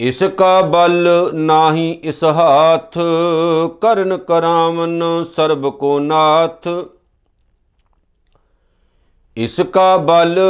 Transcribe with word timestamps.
ਇਸ 0.00 0.22
ਕਾ 0.38 0.60
ਬਲ 0.62 1.08
ਨਾਹੀ 1.34 1.90
ਇਸ 1.90 2.24
ਹਾਥ, 2.24 2.98
ਕਰਨ 3.80 4.16
ਕਰਾਵਨ 4.16 5.02
ਸਰਬ 5.36 5.70
ਕੋ 5.70 5.98
ਨਾਥ। 5.98 6.68
ਇਸ 9.36 9.60
ਕਾ 9.60 9.96
ਬਲ 9.96 10.40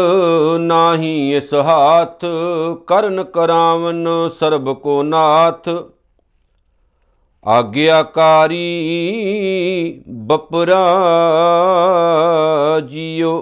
ਨਾਹੀ 0.61 1.37
ਇਸ 1.37 1.55
ਹਾਥ, 1.55 2.25
ਕਰਨ 2.87 3.25
ਕਰਾਵਨ 3.25 4.09
ਸਰਬ 4.41 4.73
ਕੋ 4.73 5.03
ਨਾਥ। 5.03 5.69
ਆਗਿਆਕਾਰੀ 7.47 8.59
ਬਪਰਾ 10.27 10.83
ਜੀਓ, 12.89 13.33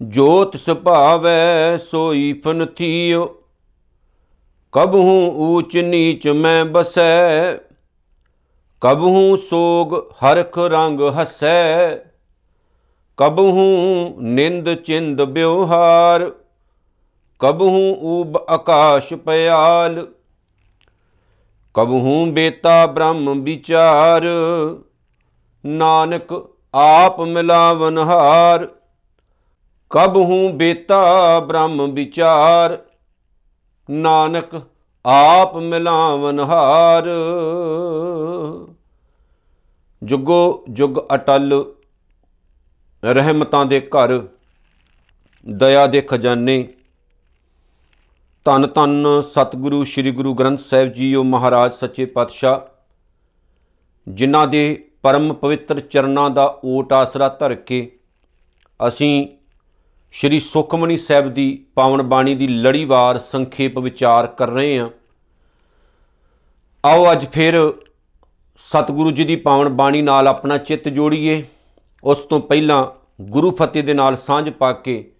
ਜੋਤ 0.00 0.56
ਸੁਭਾਵੈ 0.56 1.76
ਸੋਈ 1.76 2.32
ਫਨਥੀਓ 2.44 3.26
ਕਬਹੂ 4.72 5.30
ਊਚ 5.48 5.76
ਨੀਚ 5.76 6.26
ਮੈਂ 6.28 6.64
ਬਸੈ, 6.64 7.54
ਕਬਹੂ 8.82 9.36
ਸੋਗ 9.36 9.94
ਹਰਖ 10.24 10.58
ਰੰਗ 10.58 11.00
ਹਸੈ, 11.18 11.96
ਕਬਹੂ 13.18 14.16
ਨਿੰਦ 14.20 14.74
ਚਿੰਦ 14.76 15.22
ਬਿਵਹਾਰ 15.22 16.30
ਕਬਹੂ 17.40 17.94
ਊਬ 18.12 18.36
ਆਕਾਸ਼ 18.48 19.14
ਪਿਆਲ। 19.14 20.06
ਕਬਹੂ 21.74 22.26
ਬੇਤਾ 22.26 22.86
ਬ੍ਰਹਮ 22.86 23.42
ਵਿਚਾਰ, 23.42 24.22
ਨਾਨਕ 25.66 26.32
ਆਪ 26.74 27.20
ਮਿਲਾਵਨ 27.20 27.98
ਹਾਰ। 27.98 28.68
ਕਬਹੂ 29.90 30.48
ਬੇਤਾ 30.48 31.40
ਬ੍ਰਹਮ 31.40 31.92
ਵਿਚਾਰ, 31.92 32.78
ਨਾਨਕ 33.90 34.62
ਆਪ 35.04 35.56
ਮਿਲਾਵਨ 35.56 36.40
ਹਾਰ। 36.40 37.08
ਜੁਗੋ 40.02 40.64
ਜੁਗ 40.70 40.98
ਅਟਲ, 41.14 41.64
ਰਹਿਮਤਾਂ 43.04 43.64
ਦੇ 43.66 43.80
ਘਰ, 43.80 44.20
ਦਇਆ 45.46 45.86
ਦੇ 45.86 46.00
ਖਜ਼ਾਨੇ। 46.00 46.68
ਧੰਨ 48.44 48.66
ਧੰਨ 48.66 49.06
ਸਤਿਗੁਰੂ, 49.22 49.84
ਸ੍ਰੀ 49.84 50.10
ਗੁਰੂ 50.10 50.34
ਗ੍ਰੰਥ 50.34 50.60
ਸਾਹਿਬ 50.60 50.92
ਜੀਓ 50.92 51.22
ਮਹਾਰਾਜ, 51.22 51.72
ਸੱਚੇ 51.72 52.06
ਪਾਤਸ਼ਾਹ। 52.06 52.60
ਜਿਨ੍ਹਾਂ 54.08 54.46
ਦੇ 54.46 54.88
ਪਰਮ 55.02 55.32
ਪਵਿੱਤਰ 55.32 55.80
ਚਰਨਾਂ 55.80 56.30
ਦਾ 56.30 56.60
ਓਟ 56.64 56.92
ਆਸਰਾ 56.92 57.28
ਧਰ 57.28 57.54
ਕੇ 57.54 57.98
ਅਸੀਂ 58.88 59.28
ਸ਼੍ਰੀ 60.12 60.40
ਸੁਖਮਨੀ 60.40 60.96
ਸਾਹਿਬ 60.96 61.34
ਦੀ 61.34 61.66
ਪਾਵਨ 61.74 62.02
ਬਾਣੀ 62.02 62.34
ਦੀ 62.34 62.48
ਲੜੀਵਾਰ 62.48 63.18
ਸੰਖੇਪ 63.18 63.78
ਵਿਚਾਰ 63.78 64.26
ਕਰ 64.26 64.48
ਰਹੇ 64.48 64.78
ਹਾਂ। 64.78 64.90
ਆਓ 66.84 67.12
ਅੱਜ 67.12 67.26
ਫਿਰ 67.26 67.74
ਸਤਿਗੁਰੂ 68.58 69.10
ਜੀ 69.10 69.24
ਦੀ 69.24 69.36
ਪਾਵਨ 69.36 69.68
ਬਾਣੀ 69.68 70.02
ਨਾਲ 70.02 70.28
ਆਪਣਾ 70.28 70.58
ਚਿੱਤ 70.58 70.88
ਜੋੜੀਏ। 70.88 71.44
ਉਸ 72.04 72.22
ਤੋਂ 72.22 72.40
ਪਹਿਲਾਂ 72.40 72.86
ਗੁਰੂ 73.20 73.50
ਫਤਿਹ 73.50 73.84
ਦੇ 73.84 73.94
ਨਾਲ 73.94 74.16
ਸਾਂਝ 74.16 74.50
ਪਾ 74.50 74.72
ਕੇ 74.72 75.13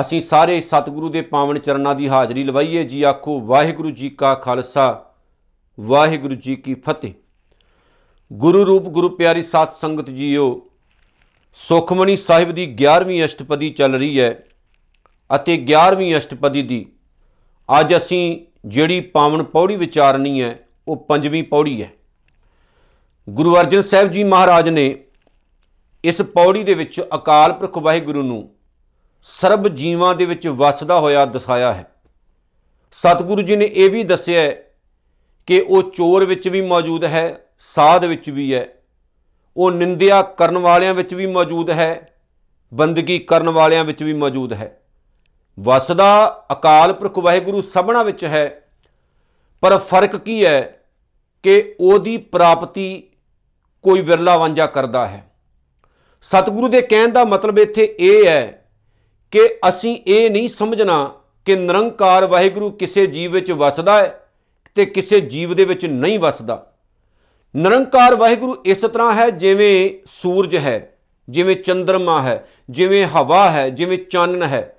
ਅਸੀਂ 0.00 0.20
ਸਾਰੇ 0.20 0.60
ਸਤਿਗੁਰੂ 0.60 1.08
ਦੇ 1.08 1.20
ਪਾਵਨ 1.20 1.58
ਚਰਨਾਂ 1.58 1.94
ਦੀ 1.94 2.08
ਹਾਜ਼ਰੀ 2.08 2.44
ਲਵਾਈਏ। 2.44 2.84
ਜੀ 2.84 3.02
ਆਖੋ, 3.02 3.40
ਵਾਹਿਗੁਰੂ 3.40 3.90
ਜੀ 3.90 4.10
ਕਾ 4.10 4.34
ਖਾਲਸਾ, 4.34 5.12
ਵਾਹਿਗੁਰੂ 5.80 6.34
ਜੀ 6.34 6.56
ਕੀ 6.56 6.74
ਫਤਿਹ। 6.74 7.12
ਗੁਰੂ 8.32 8.64
ਰੂਪ, 8.66 8.82
ਗੁਰੂ 8.82 9.08
ਪਿਆਰੀ 9.08 9.42
ਸਾਧ 9.42 9.72
ਸੰਗਤ 9.72 10.10
ਜੀਓ, 10.10 10.60
ਸੁਖਮਨੀ 11.54 12.16
ਸਾਹਿਬ 12.16 12.52
ਦੀ 12.52 12.66
11ਵੀਂ 12.76 13.24
ਅਸ਼ਟਪਦੀ 13.24 13.70
ਚੱਲ 13.70 13.94
ਰਹੀ 13.94 14.20
ਹੈ 14.20 14.44
ਅਤੇ 15.36 15.56
11ਵੀਂ 15.56 16.16
ਅਸ਼ਟਪਦੀ 16.16 16.62
ਦੀ 16.62 16.86
ਅੱਜ 17.80 17.96
ਅਸੀਂ 17.96 18.46
ਜਿਹੜੀ 18.66 19.00
ਪਾਵਨ 19.00 19.42
ਪੌੜੀ 19.42 19.76
ਵਿਚਾਰਨੀ 19.76 20.42
ਹੈ, 20.42 20.58
ਉਹ 20.88 20.96
ਪੰਜਵੀਂ 20.96 21.44
ਪੌੜੀ 21.44 21.82
ਹੈ। 21.82 21.90
ਗੁਰੂ 23.30 23.56
ਅਰਜਨ 23.56 23.82
ਸਾਹਿਬ 23.82 24.10
ਜੀ 24.10 24.24
ਮਹਾਰਾਜ 24.24 24.68
ਨੇ 24.68 25.04
ਇਸ 26.04 26.22
ਪੌੜੀ 26.22 26.62
ਦੇ 26.62 26.74
ਵਿੱਚ 26.74 27.00
ਅਕਾਲ 27.14 27.52
ਪੁਰਖ 27.52 27.78
ਵਾਹਿਗੁਰੂ 27.78 28.22
ਨੂੰ 28.22 28.50
ਸਰਬ 29.22 29.68
ਜੀਵਾਂ 29.68 30.14
ਦੇ 30.14 30.24
ਵਿੱਚ 30.24 30.48
ਵਸਦਾ 30.48 30.98
ਹੋਇਆ 30.98 31.24
ਦਿਖਾਇਆ 31.24 31.74
ਹੈ। 31.74 31.94
ਸਤਿਗੁਰੂ 32.92 33.42
ਜੀ 33.42 33.56
ਨੇ 33.56 33.64
ਇਹ 33.64 33.90
ਵੀ 33.90 34.04
ਦੱਸਿਆ 34.04 34.52
ਕਿ 35.46 35.60
ਉਹ 35.60 35.82
ਚੋਰ 35.82 36.24
ਵਿੱਚ 36.24 36.48
ਵੀ 36.48 36.60
ਮੌਜੂਦ 36.60 37.04
ਹੈ, 37.04 37.46
ਸਾਧ 37.58 38.04
ਵਿੱਚ 38.04 38.30
ਵੀ 38.30 38.54
ਹੈ। 38.54 38.68
ਉਹ 39.56 39.70
ਨਿੰਦਿਆ 39.70 40.22
ਕਰਨ 40.22 40.58
ਵਾਲਿਆਂ 40.58 40.94
ਵਿੱਚ 40.94 41.14
ਵੀ 41.14 41.26
ਮੌਜੂਦ 41.26 41.70
ਹੈ, 41.70 42.14
ਬੰਦਗੀ 42.74 43.18
ਕਰਨ 43.18 43.50
ਵਾਲਿਆਂ 43.50 43.84
ਵਿੱਚ 43.84 44.02
ਵੀ 44.02 44.14
ਮੌਜੂਦ 44.14 44.52
ਹੈ। 44.52 44.82
ਵਸਦਾ 45.60 46.44
ਅਕਾਲ 46.52 46.92
ਪੁਰਖ 46.92 47.18
ਵਾਹਿਗੁਰੂ 47.18 47.60
ਸਭਨਾ 47.60 48.02
ਵਿੱਚ 48.02 48.24
ਹੈ, 48.24 48.68
ਪਰ 49.60 49.78
ਫ਼ਰਕ 49.78 50.16
ਕੀ 50.16 50.46
ਹੈ 50.46 50.84
ਕਿ 51.42 51.74
ਉਹਦੀ 51.80 52.16
ਪ੍ਰਾਪਤੀ 52.16 53.02
ਕੋਈ 53.82 54.00
ਵਿਰਲਾ 54.00 54.36
ਵਾਂਝਾ 54.36 54.66
ਕਰਦਾ 54.66 55.08
ਹੈ। 55.08 55.30
ਸਤਿਗੁਰੂ 56.22 56.68
ਦੇ 56.68 56.80
ਕਹਿਣ 56.80 57.08
ਦਾ 57.08 57.24
ਮਤਲਬ 57.24 57.58
ਇੱਥੇ 57.58 57.96
ਇਹ 58.00 58.26
ਹੈ 58.26 58.61
ਕਿ 59.32 59.48
ਅਸੀਂ 59.68 59.98
ਇਹ 60.06 60.30
ਨਹੀਂ 60.30 60.48
ਸਮਝਣਾ 60.48 61.14
ਕਿ 61.44 61.56
ਨਿਰੰਕਾਰ 61.56 62.26
ਵਾਹਿਗੁਰੂ 62.26 62.70
ਕਿਸੇ 62.70 63.06
ਜੀਵ 63.06 63.32
ਵਿੱਚ 63.32 63.52
ਵਸਦਾ 63.52 63.98
ਹੈ 63.98 64.28
ਤੇ 64.74 64.86
ਕਿਸੇ 64.86 65.20
ਜੀਵ 65.20 65.54
ਦੇ 65.54 65.64
ਵਿੱਚ 65.64 65.86
ਨਹੀਂ 65.86 66.18
ਵਸਦਾ। 66.18 66.72
ਨਿਰੰਕਾਰ 67.56 68.16
ਵਾਹਿਗੁਰੂ 68.16 68.56
ਇਸ 68.64 68.78
ਤਰ੍ਹਾਂ 68.78 69.12
ਹੈ 69.12 69.30
ਜਿਵੇਂ 69.30 69.90
ਸੂਰਜ 70.06 70.56
ਹੈ, 70.56 70.98
ਜਿਵੇਂ 71.28 71.56
ਚੰ드ਰਮਾ 71.56 72.22
ਹੈ, 72.22 72.48
ਜਿਵੇਂ 72.70 73.04
ਹਵਾ 73.04 73.50
ਹੈ, 73.50 73.68
ਜਿਵੇਂ 73.68 73.98
ਚੰਨ 73.98 74.42
ਹੈ। 74.42 74.76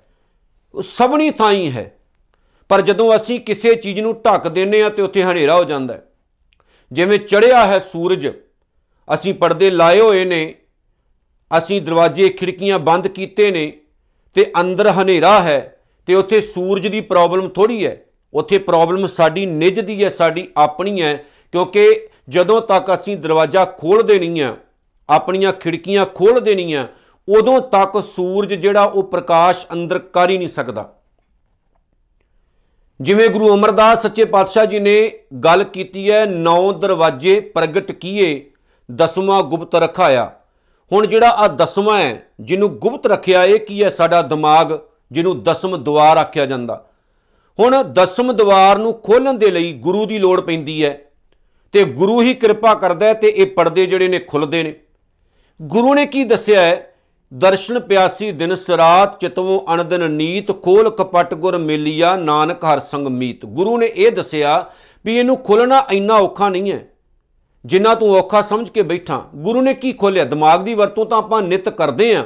ਉਹ 0.74 0.82
ਸਭਨੀ 0.82 1.30
ਥਾਂ 1.30 1.52
ਹੀ। 1.52 1.70
ਹੈ 1.70 1.96
ਪਰ 2.68 2.80
ਜਦੋਂ 2.80 3.16
ਅਸੀਂ 3.16 3.40
ਕਿਸੇ 3.40 3.74
ਚੀਜ਼ 3.74 4.00
ਨੂੰ 4.00 4.22
ਢੱਕ 4.26 4.48
ਦਿੰਨੇ 4.48 4.82
ਆ 4.82 4.88
ਤੇ 4.88 5.02
ਉੱਥੇ 5.02 5.22
ਹਨੇਰਾ 5.22 5.56
ਹੋ 5.56 5.64
ਜਾਂਦਾ 5.64 5.94
ਹੈ। 5.94 6.06
ਜਿਵੇਂ 6.92 7.18
ਚੜਿਆ 7.18 7.66
ਹੈ 7.66 7.78
ਸੂਰਜ, 7.78 8.28
ਅਸੀਂ 9.14 9.34
ਪਰਦੇ 9.34 9.70
ਲਾਏ 9.70 10.00
ਹੋਏ 10.00 10.24
ਨੇ, 10.24 10.54
ਅਸੀਂ 11.58 11.82
ਦਰਵਾਜ਼ੇ, 11.82 12.28
ਖਿੜਕੀਆਂ 12.28 12.78
ਬੰਦ 12.78 13.08
ਕੀਤੇ 13.08 13.50
ਨੇ 13.50 13.72
ਤੇ 14.34 14.52
ਅੰਦਰ 14.60 14.88
ਹਨੇਰਾ 14.88 15.42
ਹੈ 15.42 15.76
ਤੇ 16.06 16.14
ਉੱਥੇ 16.14 16.40
ਸੂਰਜ 16.40 16.86
ਦੀ 16.86 17.00
ਪ੍ਰੋਬਲਮ 17.00 17.48
ਥੋੜੀ 17.48 17.86
ਹੈ। 17.86 18.00
ਉੱਥੇ 18.34 18.58
ਪ੍ਰੋਬਲਮ 18.58 19.06
ਸਾਡੀ 19.06 19.46
ਨਿੱਜ 19.46 19.80
ਦੀ 19.80 20.04
ਹੈ, 20.04 20.08
ਸਾਡੀ 20.08 20.48
ਆਪਣੀ 20.56 21.02
ਹੈ, 21.02 21.24
ਕਿਉਂਕਿ 21.52 22.08
ਜਦੋਂ 22.28 22.60
ਤੱਕ 22.60 22.94
ਅਸੀਂ 22.94 23.16
ਦਰਵਾਜ਼ਾ 23.16 23.64
ਖੋਲ 23.64 24.02
ਦੇਣੀ 24.02 24.40
ਆ 24.40 24.56
ਆਪਣੀਆਂ 25.08 25.52
ਖਿੜਕੀਆਂ 25.52 26.06
ਖੋਲ 26.06 26.40
ਦੇਣੀਆਂ, 26.40 26.86
ਉਦੋਂ 27.28 27.60
ਤੱਕ 27.60 28.04
ਸੂਰਜ 28.04 28.54
ਜਿਹੜਾ 28.54 28.84
ਉਹ 28.84 29.02
ਪ੍ਰਕਾਸ਼ 29.02 29.66
ਅੰਦਰ 29.72 29.98
ਕਰ 29.98 30.30
ਹੀ 30.30 30.38
ਨਹੀਂ 30.38 30.48
ਸਕਦਾ। 30.48 30.94
ਜਿਵੇਂ 33.00 33.28
ਗੁਰੂ 33.28 33.54
ਅਮਰਦਾਸ 33.54 34.02
ਸੱਚੇ 34.02 34.24
ਪਾਤਸ਼ਾਹ 34.24 34.66
ਜੀ 34.66 34.78
ਨੇ 34.78 35.12
ਗੱਲ 35.44 35.64
ਕੀਤੀ 35.64 36.10
ਹੈ, 36.10 36.24
ਨੌ 36.24 36.72
ਦਰਵਾਜ਼ੇ 36.72 37.40
ਪ੍ਰਗਟ 37.40 37.92
ਕੀਏ, 37.92 38.50
ਦਸਵਾਂ 38.94 39.42
ਗੁਪਤ 39.42 39.74
ਰਖਾਇਆ। 39.74 40.32
ਹੁਣ 40.92 41.06
ਜਿਹੜਾ 41.06 41.28
ਆ 41.28 41.48
ਦਸਵਾਂ 41.48 42.00
ਹੈ, 42.00 42.22
ਜਿਹਨੂੰ 42.40 42.78
ਗੁਪਤ 42.78 43.06
ਰੱਖਿਆ, 43.06 43.44
ਇਹ 43.44 43.60
ਕੀ 43.60 43.84
ਹੈ 43.84 43.90
ਸਾਡਾ 43.90 44.22
ਦਿਮਾਗ, 44.22 44.78
ਜਿਹਨੂੰ 45.12 45.42
ਦਸਮ 45.42 45.84
ਦਵਾਰ 45.84 46.16
ਆਖਿਆ 46.16 46.46
ਜਾਂਦਾ। 46.46 46.86
ਹੁਣ 47.60 47.82
ਦਸਮ 47.82 48.32
ਦਵਾਰ 48.32 48.78
ਨੂੰ 48.78 48.94
ਖੋਲਣ 48.94 49.32
ਦੇ 49.32 49.50
ਲਈ 49.50 49.72
ਗੁਰੂ 49.72 50.06
ਦੀ 50.06 50.18
ਲੋੜ 50.18 50.40
ਪੈਂਦੀ 50.40 50.84
ਹੈ। 50.84 51.00
ਤੇ 51.72 51.84
ਗੁਰੂ 51.84 52.22
ਹੀ 52.22 52.34
ਕਿਰਪਾ 52.34 52.74
ਕਰਦਾ 52.74 53.06
ਹੈ 53.06 53.14
ਤੇ 53.14 53.28
ਇਹ 53.28 53.46
ਪਰਦੇ 53.46 53.86
ਜਿਹੜੇ 53.86 54.08
ਨੇ 54.08 54.18
ਖੁੱਲਦੇ 54.18 54.62
ਨੇ। 54.62 54.74
ਗੁਰੂ 55.62 55.94
ਨੇ 55.94 56.06
ਕੀ 56.06 56.24
ਦੱਸਿਆ 56.24 56.60
ਹੈ? 56.60 56.94
ਦਰਸ਼ਨ 57.34 57.80
ਪਿਆਸੀ 57.80 58.30
ਦਿਨ 58.32 58.54
ਸਰਾਤ 58.54 59.20
ਚਿਤਵੋਂ 59.20 59.74
ਅਨਦਨ 59.74 60.10
ਨੀਤ, 60.10 60.62
ਖੋਲ 60.62 60.90
ਕਪਟ 60.90 61.34
ਗੁਰ 61.34 61.58
ਮੇਲੀਆ, 61.58 62.16
ਨਾਨਕ 62.16 62.64
ਹਰ 62.64 62.80
ਸੰਗ 62.80 63.06
ਮੀਤ। 63.06 63.46
ਗੁਰੂ 63.46 63.78
ਨੇ 63.78 63.86
ਇਹ 63.86 64.12
ਦੱਸਿਆ 64.12 64.70
ਵੀ 65.04 65.18
ਇਹਨੂੰ 65.18 65.36
ਖੋਲਣਾ 65.36 65.84
ਇੰਨਾ 65.92 66.14
ਔਖਾ 66.14 66.48
ਨਹੀਂ 66.48 66.72
ਹੈ। 66.72 66.88
ਜਿੰਨਾ 67.64 67.94
ਤੂੰ 67.94 68.10
ਔਖਾ 68.14 68.40
ਸਮਝ 68.42 68.68
ਕੇ 68.68 68.82
ਬੈਠਾ, 68.82 69.22
ਗੁਰੂ 69.34 69.60
ਨੇ 69.60 69.74
ਕੀ 69.74 69.92
ਖੋਲਿਆ? 69.92 70.24
ਦਿਮਾਗ 70.24 70.62
ਦੀ 70.62 70.74
ਵਰਤੋਂ 70.74 71.06
ਤਾਂ 71.06 71.18
ਆਪਾਂ 71.18 71.40
ਨਿਤ 71.42 71.68
ਕਰਦੇ 71.68 72.14
ਆਂ, 72.14 72.24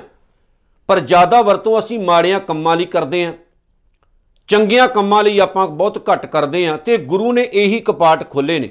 ਪਰ 0.89 1.01
ਜ਼ਿਆਦਾ 1.01 1.43
ਵਰਤੋਂ 1.43 1.79
ਅਸੀਂ 1.79 1.99
ਮਾੜਿਆਂ 1.99 2.41
ਕੰਮਾਂ 2.41 2.77
ਲਈ 2.77 2.85
ਕਰਦੇ 2.85 3.25
ਆਂ। 3.25 3.33
ਚੰਗੀਆਂ 4.49 4.89
ਕੰਮਾਂ 4.89 5.23
ਲਈ 5.25 5.39
ਆਪਾਂ 5.39 5.67
ਬਹੁਤ 5.69 6.03
ਘੱਟ 6.11 6.27
ਕਰਦੇ 6.27 6.67
ਆਂ 6.67 6.77
ਤੇ 6.79 6.97
ਗੁਰੂ 6.97 7.33
ਨੇ 7.33 7.49
ਇਹੀ 7.53 7.81
ਕਪਾਟ 7.81 8.31
ਖੋਲੇ 8.31 8.59
ਨੇ। 8.59 8.69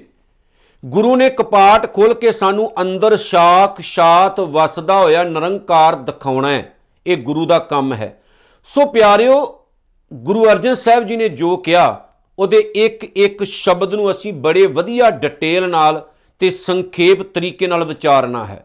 ਗੁਰੂ 0.83 1.15
ਨੇ 1.15 1.29
ਕਪਾਟ 1.29 1.93
ਖੋਲ 1.93 2.13
ਕੇ 2.13 2.31
ਸਾਨੂੰ 2.31 2.71
ਅੰਦਰ 2.81 3.17
ਸ਼ਾਕ, 3.17 3.81
ਸ਼ਾਤ 3.81 4.39
ਵਸਦਾ 4.39 4.99
ਹੋਇਆ 4.99 5.23
ਨਿਰੰਕਾਰ 5.23 5.95
ਦਿਖਾਉਣਾ 5.95 6.49
ਹੈ। 6.49 6.73
ਇਹ 7.07 7.17
ਗੁਰੂ 7.17 7.45
ਦਾ 7.45 7.59
ਕੰਮ 7.59 7.93
ਹੈ। 7.93 8.19
ਸੋ 8.67 8.85
ਪਿਆਰਿਓ, 8.85 9.65
ਗੁਰੂ 10.11 10.45
ਅਰਜਨ 10.45 10.75
ਸਾਹਿਬ 10.75 11.07
ਜੀ 11.07 11.15
ਨੇ 11.15 11.29
ਜੋ 11.29 11.55
ਕਿਹਾ, 11.57 12.09
ਉਹਦੇ 12.39 12.57
ਇੱਕ 12.75 13.03
ਇੱਕ 13.17 13.43
ਸ਼ਬਦ 13.43 13.93
ਨੂੰ 13.93 14.11
ਅਸੀਂ 14.11 14.33
ਬੜੇ 14.33 14.65
ਵਧੀਆ 14.67 15.09
ਡਿਟੇਲ 15.09 15.69
ਨਾਲ 15.69 16.05
ਤੇ 16.39 16.51
ਸੰਖੇਪ 16.51 17.21
ਤਰੀਕੇ 17.23 17.67
ਨਾਲ 17.67 17.83
ਵਿਚਾਰਨਾ 17.83 18.45
ਹੈ। 18.45 18.63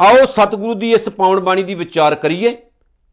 ਆਓ 0.00 0.24
ਸਤਿਗੁਰੂ 0.26 0.74
ਦੀ 0.74 0.90
ਇਸ 0.92 1.08
ਪਾਉਣ 1.08 1.40
ਬਾਣੀ 1.40 1.62
ਦੀ 1.62 1.74
ਵਿਚਾਰ 1.74 2.14
ਕਰੀਏ, 2.14 2.56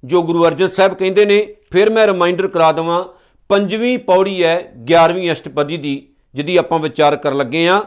ਜੋ 0.04 0.22
ਗੁਰੂ 0.24 0.46
ਅਰਜਨ 0.48 0.68
ਸਾਹਿਬ 0.68 0.94
ਕਹਿੰਦੇ 0.94 1.25
ਨੇ, 1.25 1.56
ਫਿਰ 1.72 1.90
ਮੈਂ 1.90 2.07
ਰਿਮਾਈਂਡਰ 2.07 2.48
ਕਰਾ 2.48 2.72
ਦਵਾਂ, 2.72 3.04
ਪੰਜਵੀਂ 3.50 3.98
ਪੌੜੀ 4.00 4.44
ਹੈ 4.44 4.72
11ਵੀਂ 4.86 5.31
ਅਸ਼ਟਪਦੀ 5.31 5.78
ਦੀ, 5.78 5.96
ਜਿਹਦੀ 6.36 6.57
ਆਪਾਂ 6.57 6.80
ਵਿਚਾਰ 6.80 7.16
ਕਰਨ 7.16 7.38
ਲੱਗੇ 7.38 7.68
ਆ 7.68 7.81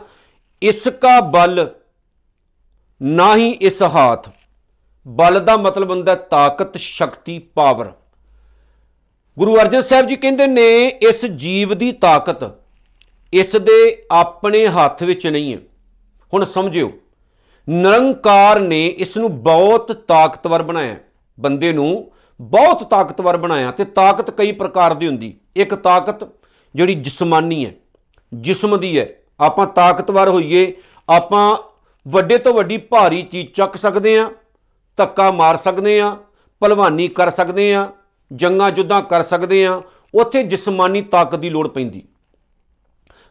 ਇਸ 0.62 0.88
ਕਾ 1.00 1.20
ਬਲ 1.20 1.68
ਨਾ 3.00 3.34
ਹੀ 3.36 3.50
ਇਸ 3.50 3.82
ਹਾਥ। 3.82 4.28
ਬਲ 5.06 5.40
ਦਾ 5.40 5.56
ਮਤਲਬ 5.56 5.90
ਹੁੰਦਾ 5.90 6.12
ਹੈ 6.12 6.16
ਤਾਕਤ, 6.30 6.76
ਸ਼ਕਤੀ 6.76 7.38
ਪਾਵਰ 7.38 7.92
ਗੁਰੂ 9.36 9.56
ਅਰਜਨ 9.56 9.80
ਸਾਹਿਬ 9.80 10.06
ਜੀ 10.06 10.16
ਕਹਿੰਦੇ 10.16 10.46
ਨੇ, 10.46 10.86
ਇਸ 10.86 11.24
ਜੀਵ 11.26 11.74
ਦੀ 11.74 11.92
ਤਾਕਤ 11.92 12.44
ਇਸ 13.32 13.56
ਦੇ 13.56 14.06
ਆਪਣੇ 14.10 14.66
ਹੱਥ 14.66 15.02
ਵਿੱਚ 15.02 15.26
ਨਹੀਂ 15.26 15.52
ਹੈ। 15.54 15.58
ਹੁਣ 16.34 16.44
ਸਮਝਿਓ, 16.44 16.92
ਨਿਰੰਕਾਰ 17.68 18.60
ਨੇ 18.60 18.86
ਇਸ 18.86 19.16
ਨੂੰ 19.16 19.42
ਬਹੁਤ 19.42 19.92
ਤਾਕਤਵਰ 19.92 20.62
ਬਣਾਇਆ। 20.62 20.94
ਹੈ। 20.94 21.00
ਬੰਦੇ 21.40 21.72
ਨੂੰ 21.72 22.10
ਬਹੁਤ 22.40 22.90
ਤਾਕਤਵਰ 22.90 23.36
ਬਣਾਇਆ 23.36 23.70
ਤੇ 23.70 23.84
ਤਾਕਤ 23.84 24.30
ਕਈ 24.30 24.52
ਪ੍ਰਕਾਰ 24.52 24.94
ਦੀ 24.94 25.06
ਹੁੰਦੀ। 25.06 25.36
ਇੱਕ 25.56 25.74
ਤਾਕਤ 25.74 26.28
ਜਿਹੜੀ 26.74 26.94
ਜਿਸਮਾਨੀ 26.94 27.66
ਹੈ, 27.66 27.74
ਜਿਸਮ 28.34 28.80
ਦੀ 28.80 28.98
ਹੈ। 28.98 29.08
ਆਪਾਂ 29.40 29.66
ਤਾਕਤਵਰ 29.66 30.28
ਹੋਈਏ, 30.28 30.74
ਆਪਾਂ 31.08 31.56
ਵੱਡੇ 32.08 32.38
ਤੋਂ 32.38 32.54
ਵੱਡੀ 32.54 32.76
ਭਾਰੀ 32.76 33.22
ਚੀਜ਼ 33.22 33.48
ਚੱਕ 33.48 33.76
ਸਕਦੇ 33.76 34.18
ਹਾਂ, 34.18 34.30
ਧੱਕਾ 34.96 35.30
ਮਾਰ 35.30 35.56
ਸਕਦੇ 35.56 36.00
ਹਾਂ, 36.00 36.16
ਭਲਵਾਨੀ 36.60 37.08
ਕਰ 37.08 37.30
ਸਕਦੇ 37.30 37.74
ਹਾਂ 37.74 37.88
ਜੰਗਾਂ 38.32 38.70
ਜੁੱਦਾਂ 38.70 39.02
ਕਰ 39.02 39.22
ਸਕਦੇ 39.22 39.66
ਹਾਂ, 39.66 39.82
ਉੱਥੇ 40.14 40.42
ਜਿਸਮਾਨੀ 40.42 41.02
ਤਾਕਤ 41.02 41.34
ਦੀ 41.34 41.50
ਲੋੜ 41.50 41.68
ਪੈਂਦੀ। 41.68 42.07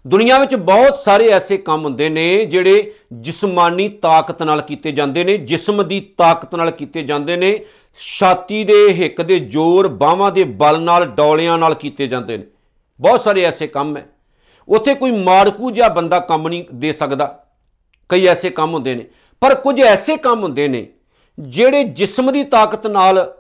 ਦੁਨੀਆ 0.07 0.39
ਵਿੱਚ 0.39 0.55
ਬਹੁਤ 0.55 0.99
ਸਾਰੇ 0.99 1.27
ਐਸੇ 1.27 1.57
ਕੰਮ 1.57 1.83
ਹੁੰਦੇ 1.83 2.09
ਨੇ 2.09 2.45
ਜਿਹੜੇ 2.45 2.93
ਜਿਸਮਾਨੀ 3.13 3.89
ਤਾਕਤ 3.89 4.43
ਨਾਲ 4.43 4.61
ਕੀਤੇ 4.61 4.91
ਜਾਂਦੇ 4.91 5.23
ਨੇ, 5.23 5.37
ਜਿਸਮ 5.37 5.87
ਦੀ 5.87 5.99
ਤਾਕਤ 5.99 6.55
ਨਾਲ 6.55 6.71
ਕੀਤੇ 6.71 7.01
ਜਾਂਦੇ 7.01 7.37
ਨੇ। 7.37 7.59
ਛਾਤੀ 7.99 8.63
ਦੇ 8.63 8.87
ਹਿੱਕ 8.89 9.21
ਦੇ 9.21 9.39
ਜ਼ੋਰ, 9.39 9.87
ਬਾਹਾਂ 9.87 10.31
ਦੇ 10.31 10.43
ਬਲ 10.43 10.81
ਨਾਲ, 10.81 11.05
ਡੌਲਿਆਂ 11.05 11.57
ਨਾਲ 11.57 11.75
ਕੀਤੇ 11.75 12.07
ਜਾਂਦੇ 12.07 12.37
ਨੇ। 12.37 12.43
ਬਹੁਤ 13.01 13.21
ਸਾਰੇ 13.21 13.43
ਐਸੇ 13.43 13.67
ਕੰਮ 13.67 13.97
ਹੈ। 13.97 14.05
ਉੱਥੇ 14.69 14.93
ਕੋਈ 14.93 15.11
ਮਾੜਕੂ 15.11 15.71
ਜਿਹਾ 15.71 15.89
ਬੰਦਾ 15.89 16.19
ਕੰਮ 16.19 16.47
ਨਹੀਂ 16.47 16.63
ਦੇ 16.73 16.91
ਸਕਦਾ। 16.91 17.45
ਕਈ 18.09 18.25
ਐਸੇ 18.25 18.49
ਕੰਮ 18.49 18.73
ਹੁੰਦੇ 18.73 18.95
ਨੇ। 18.95 19.05
ਪਰ 19.39 19.55
ਕੁਝ 19.55 19.81
ਐਸੇ 19.81 20.17
ਕੰਮ 20.17 20.43
ਹੁੰਦੇ 20.43 20.67
ਨੇ 20.67 20.87
ਜਿਹੜੇ 21.39 21.83
ਜਿਸਮ 21.83 22.31
ਦੀ 22.31 22.43
ਤਾਕਤ 22.43 22.87
ਨਾਲ 22.87 23.37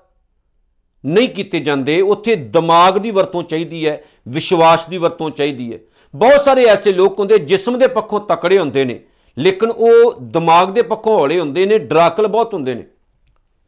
ਨਹੀਂ 1.05 1.29
ਕੀਤੇ 1.29 1.59
ਜਾਂਦੇ। 1.59 2.01
ਉੱਥੇ 2.01 2.35
ਦਿਮਾਗ 2.35 2.97
ਦੀ 2.97 3.11
ਵਰਤੋਂ 3.11 3.43
ਚਾਹੀਦੀ 3.43 3.87
ਹੈ, 3.87 4.03
ਵਿਸ਼ਵਾਸ 4.27 4.87
ਦੀ 4.87 4.97
ਵਰਤੋਂ 4.97 5.29
ਚਾਹੀਦੀ 5.29 5.73
ਹੈ। 5.73 5.79
ਬਹੁਤ 6.13 6.43
ਸਾਰੇ 6.43 6.65
ਐਸੇ 6.65 6.91
ਲੋਕ 6.91 7.19
ਹੁੰਦੇ 7.19 7.37
ਜਿਸਮ 7.37 7.77
ਦੇ 7.79 7.87
ਪੱਖੋਂ 7.87 8.19
ਤਕੜੇ 8.19 8.59
ਹੁੰਦੇ 8.59 8.85
ਨੇ, 8.85 8.99
ਲੇਕਿਨ 9.37 9.71
ਉਹ 9.71 10.13
ਦਿਮਾਗ 10.21 10.71
ਦੇ 10.71 10.81
ਪੱਖੋਂ 10.81 11.17
ਹੌਲੇ 11.19 11.39
ਹੁੰਦੇ 11.39 11.65
ਨੇ, 11.65 11.77
ਡਰਾਕਲ 11.77 12.27
ਬਹੁਤ 12.27 12.53
ਹੁੰਦੇ 12.53 12.75
ਨੇ। 12.75 12.85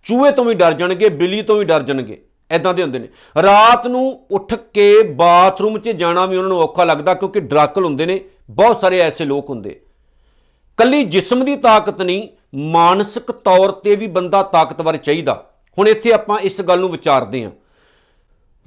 ਚੂਹੇ 0.05 0.31
ਤੋਂ 0.31 0.45
ਵੀ 0.45 0.53
ਡਰ 0.53 0.73
ਜਾਣਗੇ, 0.73 1.09
ਬਿੱਲੀ 1.09 1.41
ਤੋਂ 1.41 1.57
ਵੀ 1.57 1.65
ਡਰ 1.65 1.83
ਜਾਣਗੇ 1.83 2.21
ਐਦਾਂ 2.51 2.73
ਦੇ 2.73 2.83
ਹੁੰਦੇ 2.83 2.99
ਨੇ। 2.99 3.07
ਰਾਤ 3.43 3.87
ਨੂੰ 3.87 4.27
ਉੱਠ 4.31 4.53
ਕੇ 4.53 5.03
ਬਾਥਰੂਮ 5.03 5.77
'ਚ 5.79 5.89
ਜਾਣਾ 5.89 6.25
ਵੀ 6.25 6.37
ਉਹਨਾਂ 6.37 6.49
ਨੂੰ 6.49 6.59
ਔਖਾ 6.59 6.83
ਲੱਗਦਾ 6.83 7.13
ਕਿਉਂਕਿ 7.13 7.39
ਡਰਾਕਲ 7.39 7.85
ਹੁੰਦੇ 7.85 8.05
ਨੇ, 8.05 8.19
ਬਹੁਤ 8.51 8.81
ਸਾਰੇ 8.81 8.99
ਐਸੇ 8.99 9.25
ਲੋਕ 9.25 9.49
ਹੁੰਦੇ। 9.49 9.79
ਕੱਲੀ 10.77 11.03
ਜਿਸਮ 11.03 11.45
ਦੀ 11.45 11.55
ਤਾਕਤ 11.55 12.01
ਨਹੀਂ, 12.01 12.27
ਮਾਨਸਿਕ 12.55 13.31
ਤੌਰ 13.31 13.71
ਤੇ 13.71 13.95
ਵੀ 13.95 14.07
ਬੰਦਾ 14.07 14.43
ਤਾਕਤਵਰ 14.43 14.97
ਚਾਹੀਦਾ। 14.97 15.33
ਹੁਣ 15.77 15.87
ਇੱਥੇ 15.87 16.11
ਆਪਾਂ 16.11 16.39
ਇਸ 16.39 16.61
ਗੱਲ 16.61 16.79
ਨੂੰ 16.79 16.89
ਵਿਚਾਰਦੇ 16.89 17.43
ਹਾਂ। 17.43 17.51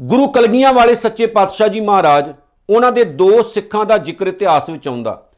ਗੁਰੂ 0.01 0.27
ਕਲਗੀਆਂ 0.27 0.73
ਵਾਲੇ 0.73 0.95
ਸੱਚੇ 0.95 1.27
ਪਾਤਸ਼ਾਹ 1.27 1.69
ਜੀ 1.69 1.81
ਮਹਾਰਾਜ 1.81 2.33
ਉਹਨਾਂ 2.71 2.93
ਦੇ 2.93 3.05
ਦੋ 3.05 3.43
ਸਿੱਖਾਂ 3.43 3.85
ਦਾ 3.85 3.99
ਜ਼ਿਕਰ 3.99 4.27
ਇਤਿਹਾਸ 4.27 4.71
ਵਿੱਚ 4.71 4.89
ਆਉਂਦਾ। 4.89 5.31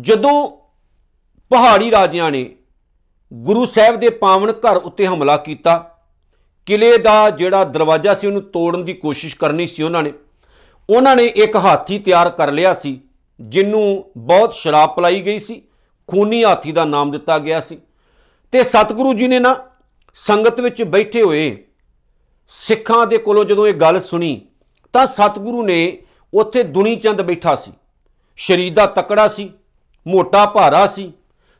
ਜਦੋਂ 0.00 0.48
ਪਹਾੜੀ 1.50 1.90
ਰਾਜਿਆਂ 1.90 2.30
ਨੇ 2.30 2.56
ਗੁਰੂ 3.32 3.66
ਸਾਹਿਬ 3.66 3.96
ਦੇ 3.96 4.10
ਪਾਵਨ 4.10 4.50
ਘਰ 4.50 4.76
ਉੱਤੇ 4.76 5.06
ਹਮਲਾ 5.06 5.36
ਕੀਤਾ, 5.36 5.98
ਕਿਲੇ 6.66 6.98
ਦਾ 6.98 7.30
ਜਿਹੜਾ 7.30 7.64
ਦਰਵਾਜ਼ਾ 7.64 8.14
ਸੀ 8.14 8.26
ਉਹਨੂੰ 8.26 8.42
ਤੋੜਨ 8.42 8.84
ਦੀ 8.84 8.92
ਕੋਸ਼ਿਸ਼ 8.92 9.36
ਕਰਨੀ 9.36 9.66
ਸੀ 9.66 9.82
ਉਹਨਾਂ 9.82 10.02
ਨੇ 10.02 10.12
ਉਹਨਾਂ 10.90 11.16
ਨੇ 11.16 11.24
ਇੱਕ 11.24 11.56
ਹਾਥੀ 11.56 11.98
ਤਿਆਰ 11.98 12.30
ਕਰ 12.30 12.52
ਲਿਆ 12.52 12.74
ਸੀ 12.74 13.00
ਜਿਹਨੂੰ 13.40 14.10
ਬਹੁਤ 14.16 14.54
ਸ਼ਰਾਬ 14.54 14.94
ਪਲਾਈ 14.94 15.20
ਗਈ 15.20 15.38
ਸੀ, 15.38 15.62
ਖੂਨੀ 16.06 16.44
ਹਾਥੀ 16.44 16.72
ਦਾ 16.72 16.84
ਨਾਮ 16.84 17.10
ਦਿੱਤਾ 17.10 17.38
ਗਿਆ 17.38 17.60
ਸੀ। 17.60 17.78
ਤੇ 18.52 18.62
ਸਤਿਗੁਰੂ 18.64 19.14
ਜੀ 19.14 19.26
ਨੇ 19.26 19.38
ਨਾ 19.38 19.56
ਸੰਗਤ 20.14 20.60
ਵਿੱਚ 20.60 20.82
ਬੈਠੇ 20.82 21.22
ਹੋਏ 21.22 21.64
ਸਿੱਖਾਂ 22.48 23.06
ਦੇ 23.06 23.18
ਕੋਲੋਂ 23.18 23.44
ਜਦੋਂ 23.44 23.66
ਇਹ 23.66 23.74
ਗੱਲ 23.74 24.00
ਸੁਣੀ, 24.00 24.40
ਤਾਂ 24.92 25.06
ਸਤਿਗੁਰੂ 25.06 25.62
ਨੇ 25.62 25.98
ਉੱਥੇ 26.34 26.62
ਦੁਨੀ 26.62 26.96
ਚੰਦ 26.96 27.22
ਬੈਠਾ 27.22 27.54
ਸੀ। 27.54 27.72
ਸ਼ਰੀਰ 28.36 28.74
ਦਾ 28.74 28.86
ਤਕੜਾ 28.86 29.28
ਸੀ, 29.28 29.52
ਮੋਟਾ 30.08 30.46
ਭਾਰਾ 30.46 30.86
ਸੀ। 30.86 31.12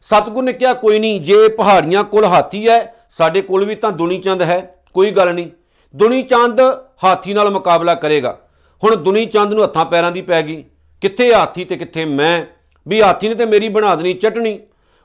ਸਤਿਗੁਰੂ 0.03 0.47
ਨੇ 0.47 0.53
ਕਿਹਾ, 0.53 0.75
ਕੋਈ 0.75 0.99
ਨਹੀਂ, 0.99 1.21
ਜੇ 1.21 1.49
ਪਹਾੜੀਆਂ 1.49 2.05
ਕੋਲ 2.05 2.25
ਹਾਥੀ 2.25 2.69
ਹੈ, 2.69 2.95
ਸਾਡੇ 3.11 3.41
ਕੋਲ 3.41 3.65
ਵੀ 3.65 3.75
ਤਾਂ 3.75 3.93
ਦੁਨੀ 3.93 4.19
ਚੰਦ 4.19 4.43
ਹੈ, 4.43 4.83
ਕੋਈ 4.95 5.11
ਗੱਲ 5.11 5.35
ਨਹੀਂ। 5.35 5.51
ਦੁਨੀ 5.97 6.23
ਚੰਦ 6.23 6.61
ਹਾਥੀ 7.05 7.35
ਨਾਲ 7.35 7.51
ਮੁਕਾਬਲਾ 7.51 7.95
ਕਰੇਗਾ। 7.95 8.39
ਹੁਣ 8.85 8.97
ਦੁਨੀ 8.97 9.27
ਚੰਦ 9.27 9.53
ਨੂੰ 9.53 9.63
ਹੱਥਾਂ 9.63 9.85
ਪੈਰਾਂ 9.85 10.13
ਦੀ 10.13 10.23
ਪੈ 10.23 10.43
ਗਈ। 10.43 10.65
ਕਿੱਥੇ 11.01 11.35
ਹਾਥੀ 11.35 11.65
ਤੇ 11.65 11.77
ਕਿੱਥੇ 11.77 12.05
ਮੈਂ? 12.05 12.47
ਵੀ 12.89 13.03
ਹਾਥੀ 13.03 13.29
ਨੇ 13.29 13.35
ਤੇ 13.35 13.45
ਮੇਰੀ 13.45 13.69
ਬਣਾ 13.69 13.95
ਦੇਣੀ 13.95 14.15
ਚਟਣੀ। 14.15 14.61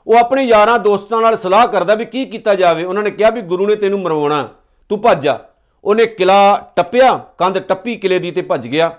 ਉਹ 0.06 0.16
ਆਪਣੇ 0.16 0.44
ਯਾਰਾਂ 0.44 0.78
ਦੋਸਤਾਂ 0.78 1.20
ਨਾਲ 1.20 1.36
ਸਲਾਹ 1.36 1.66
ਕਰਦਾ 1.66 1.94
ਵੀ 1.94 2.04
ਕੀ 2.04 2.24
ਕੀਤਾ 2.24 2.54
ਜਾਵੇ। 2.54 2.84
ਉਹਨਾਂ 2.84 3.02
ਨੇ 3.02 3.10
ਕਿਹਾ 3.10 3.30
ਵੀ 3.30 3.40
ਗੁਰੂ 3.40 3.66
ਨੇ 3.66 3.76
ਤੈਨੂੰ 3.76 4.02
ਮਰਵਾਉਣਾ। 4.02 4.48
ਤੂੰ 4.88 5.02
ਭੱਜ 5.02 5.22
ਜਾ। 5.22 5.38
ਉਹਨੇ 5.84 6.06
ਕਿਲਾ 6.06 6.72
ਟੱਪਿਆ, 6.76 7.16
ਕੰਧ 7.38 7.58
ਟੱਪੀ 7.58 7.96
ਕਿਲੇ 7.96 8.18
ਦੀ 8.18 8.30
ਤੇ 8.30 8.42
ਭੱਜ 8.42 8.68
ਗਿਆ। 8.68 8.96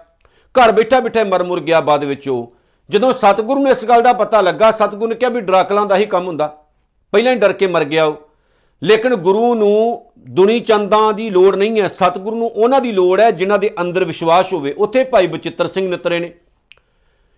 ਘਰ 0.60 0.72
ਬੈਠਾ 0.72 1.00
ਬਿਠਾ 1.00 1.24
ਮਰ 1.24 1.44
ਮੁਰ 1.44 1.60
ਗਿਆ 1.60 1.82
ਬਾਅਦ 1.82 2.04
ਵਿੱਚ 2.04 2.30
ਉਹ। 2.30 2.54
ਜਦੋਂ 2.90 3.14
ਸਤਿਗੁਰੂ 3.14 3.62
ਨੂੰ 3.62 3.72
ਇਸ 3.72 3.86
ਗੱਲ 3.86 4.02
ਦਾ 4.02 4.14
ਪਤਾ 4.14 4.42
ਲੱਗਾ, 4.42 4.72
ਸਤਿਗੁਰੂ 4.72 5.08
ਨੇ 5.08 5.16
ਕਿਹਾ 5.16 5.30
ਵੀ 5.30 5.42
ਡਰਾਕਲਾਂ 5.42 5.86
ਦਾ 5.86 5.96
ਹੀ 5.96 6.06
ਕੰਮ 6.06 6.28
ਹੁੰਦਾ। 6.28 6.58
ਪਹਿਲਾਂ 7.12 7.34
ਹੀ 7.34 7.38
ਡਰ 7.38 7.54
ਕੇ 7.54 7.68
ਮਰ 7.68 7.84
ਗਿਆ 7.84 8.06
ਉਹ। 8.06 8.16
ਲੇਕਿਨ 8.84 9.16
ਗੁਰੂ 9.16 9.56
ਨੂੰ 9.56 10.06
ਦੁਨੀ 10.18 10.60
ਚੰਦਾਂ 10.60 11.14
ਦੀ 11.14 11.30
ਲੋੜ 11.30 11.56
ਨਹੀਂ 11.56 11.82
ਹੈ। 11.82 11.88
ਸਤਿਗੁਰੂ 11.88 12.36
ਨੂੰ 12.36 12.48
ਉਹਨਾਂ 12.48 12.82
ਦੀ 12.82 12.92
ਲੋੜ 12.92 13.20
ਹੈ 13.20 13.32
ਜਿਨ੍ਹਾਂ 13.32 13.60
ਦੇ 13.60 13.72
ਅੰਦਰ 13.82 14.04
ਵਿਸ਼ਵਾਸ 14.04 14.54
ਹੋਵੇ। 14.54 14.74
ਉੱਥੇ 14.78 15.04
ਭਾਈ 15.04 15.28
ਬਚਿੱਤਰ 15.28 15.68
ਸਿੰਘ 15.68 15.90
ਨਿਤਰੇ 15.90 16.20
ਨੇ। 16.20 16.34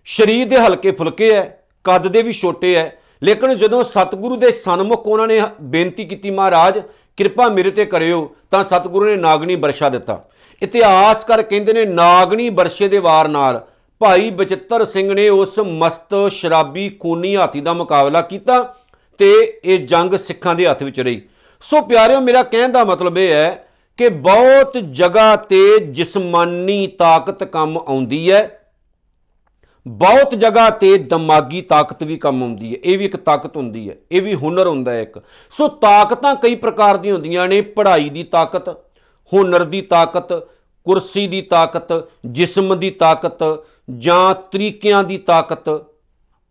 ਸਰੀਰ 0.06 0.48
ਦੇ 0.48 0.56
ਹਲਕੇ 0.56 0.90
ਫੁਲਕੇ 0.90 1.34
ਹੈ, 1.34 1.62
ਕੱਦ 1.84 2.08
ਦੇ 2.08 2.22
ਵੀ 2.22 2.32
ਛੋਟੇ 2.32 2.76
ਹੈ। 2.76 2.98
ਲੇਕਿਨ 3.22 3.54
ਜਦੋਂ 3.54 3.84
ਸਤਿਗੁਰੂ 3.84 4.36
ਦੇ 4.36 4.52
ਸਨਮੁਖ 4.52 5.06
ਉਹਨਾਂ 5.06 5.26
ਨੇ 5.26 5.42
ਬੇਨਤੀ 5.60 6.04
ਕੀਤੀ, 6.04 6.30
ਮਹਾਰਾਜ, 6.30 6.82
ਕਿਰਪਾ 7.16 7.48
ਮੇਰੇ 7.48 7.70
ਤੇ 7.70 7.84
ਕਰਿਓ, 7.84 8.34
ਤਾਂ 8.50 8.64
ਸਤਿਗੁਰੂ 8.64 9.04
ਨੇ 9.04 9.16
ਨਾਗਣੀ 9.16 9.56
ਵਰਸ਼ਾ 9.56 9.88
ਦਿੱਤਾ। 9.88 10.24
ਇਤਿਹਾਸ 10.62 11.24
ਕਰ 11.24 11.42
ਕਹਿੰਦੇ 11.42 11.72
ਨੇ 11.72 11.84
ਨਾਗਣੀ 11.84 12.48
ਵਰਸ਼ੇ 12.48 12.88
ਦੇ 12.88 12.98
ਵਾਰ 12.98 13.28
ਨਾਲ। 13.28 13.66
ਭਾਈ 13.98 14.30
ਬਚਿੱਤਰ 14.30 14.84
ਸਿੰਘ 14.84 15.14
ਨੇ 15.14 15.28
ਉਸ 15.28 15.58
ਮਸਤ 15.58 16.32
ਸ਼ਰਾਬੀ 16.32 16.88
ਖੂਨੀ 16.88 17.36
ਹਾਥੀ 17.36 17.60
ਦਾ 17.60 17.72
ਮੁਕਾਬਲਾ 17.72 18.20
ਕੀਤਾ 18.20 18.74
ਤੇ 19.18 19.60
ਇਹ 19.64 19.78
ਜੰਗ 19.78 20.14
ਸਿੱਖਾਂ 20.14 20.54
ਦੇ 20.54 20.66
ਹੱਥ 20.66 20.82
ਵਿੱਚ 20.82 21.00
ਰਹੀ। 21.00 21.22
ਸੋ 21.60 21.80
ਪਿਆਰਿਓ, 21.80 22.20
ਮੇਰਾ 22.20 22.42
ਕਹਿਣ 22.42 22.68
ਦਾ 22.68 22.84
ਮਤਲਬ 22.84 23.18
ਇਹ 23.18 23.32
ਹੈ 23.32 23.68
ਕਿ 23.96 24.08
ਬਹੁਤ 24.08 24.78
ਜਗ੍ਹਾ 24.92 25.36
ਤੇ 25.36 25.78
ਜਿਸਮਾਨੀ 25.78 26.86
ਤਾਕਤ 26.86 27.44
ਕੰਮ 27.44 27.78
ਆਉਂਦੀ 27.78 28.32
ਹੈ। 28.32 28.72
ਬਹੁਤ 29.88 30.34
ਜਗ੍ਹਾ 30.34 30.70
ਤੇ 30.70 30.98
ਦਿਮਾਗੀ 30.98 31.62
ਤਾਕਤ 31.62 32.02
ਵੀ 32.02 32.16
ਕੰਮ 32.16 32.42
ਆਉਂਦੀ 32.42 32.72
ਹੈ। 32.72 32.78
ਇਹ 32.84 32.98
ਵੀ 32.98 33.04
ਇੱਕ 33.04 33.16
ਤਾਕਤ 33.16 33.56
ਹੁੰਦੀ 33.56 33.90
ਹੈ। 33.90 33.94
ਇਹ 34.12 34.22
ਵੀ 34.22 34.34
ਹੁਨਰ 34.34 34.66
ਹੁੰਦਾ 34.66 34.92
ਹੈ 34.92 35.02
ਇੱਕ। 35.02 35.22
ਸੋ 35.50 35.68
ਤਾਕਤਾਂ 35.68 36.34
ਕਈ 36.34 36.54
ਪ੍ਰਕਾਰ 36.54 36.96
ਦੀਆਂ 36.96 37.14
ਹੁੰਦੀਆਂ 37.14 37.48
ਨੇ। 37.48 37.60
ਪੜ੍ਹਾਈ 37.60 38.08
ਦੀ 38.08 38.22
ਤਾਕਤ 38.22 38.85
ਹੁਨਰ 39.32 39.64
ਦੀ 39.64 39.80
ਤਾਕਤ, 39.80 40.32
ਕੁਰਸੀ 40.86 41.26
ਦੀ 41.26 41.40
ਤਾਕਤ, 41.42 41.92
ਜਿਸਮ 42.26 42.78
ਦੀ 42.78 42.90
ਤਾਕਤ 42.90 43.42
ਜਾਂ 43.98 44.34
ਤਰੀਕਿਆਂ 44.52 45.04
ਦੀ 45.04 45.18
ਤਾਕਤ, 45.18 45.68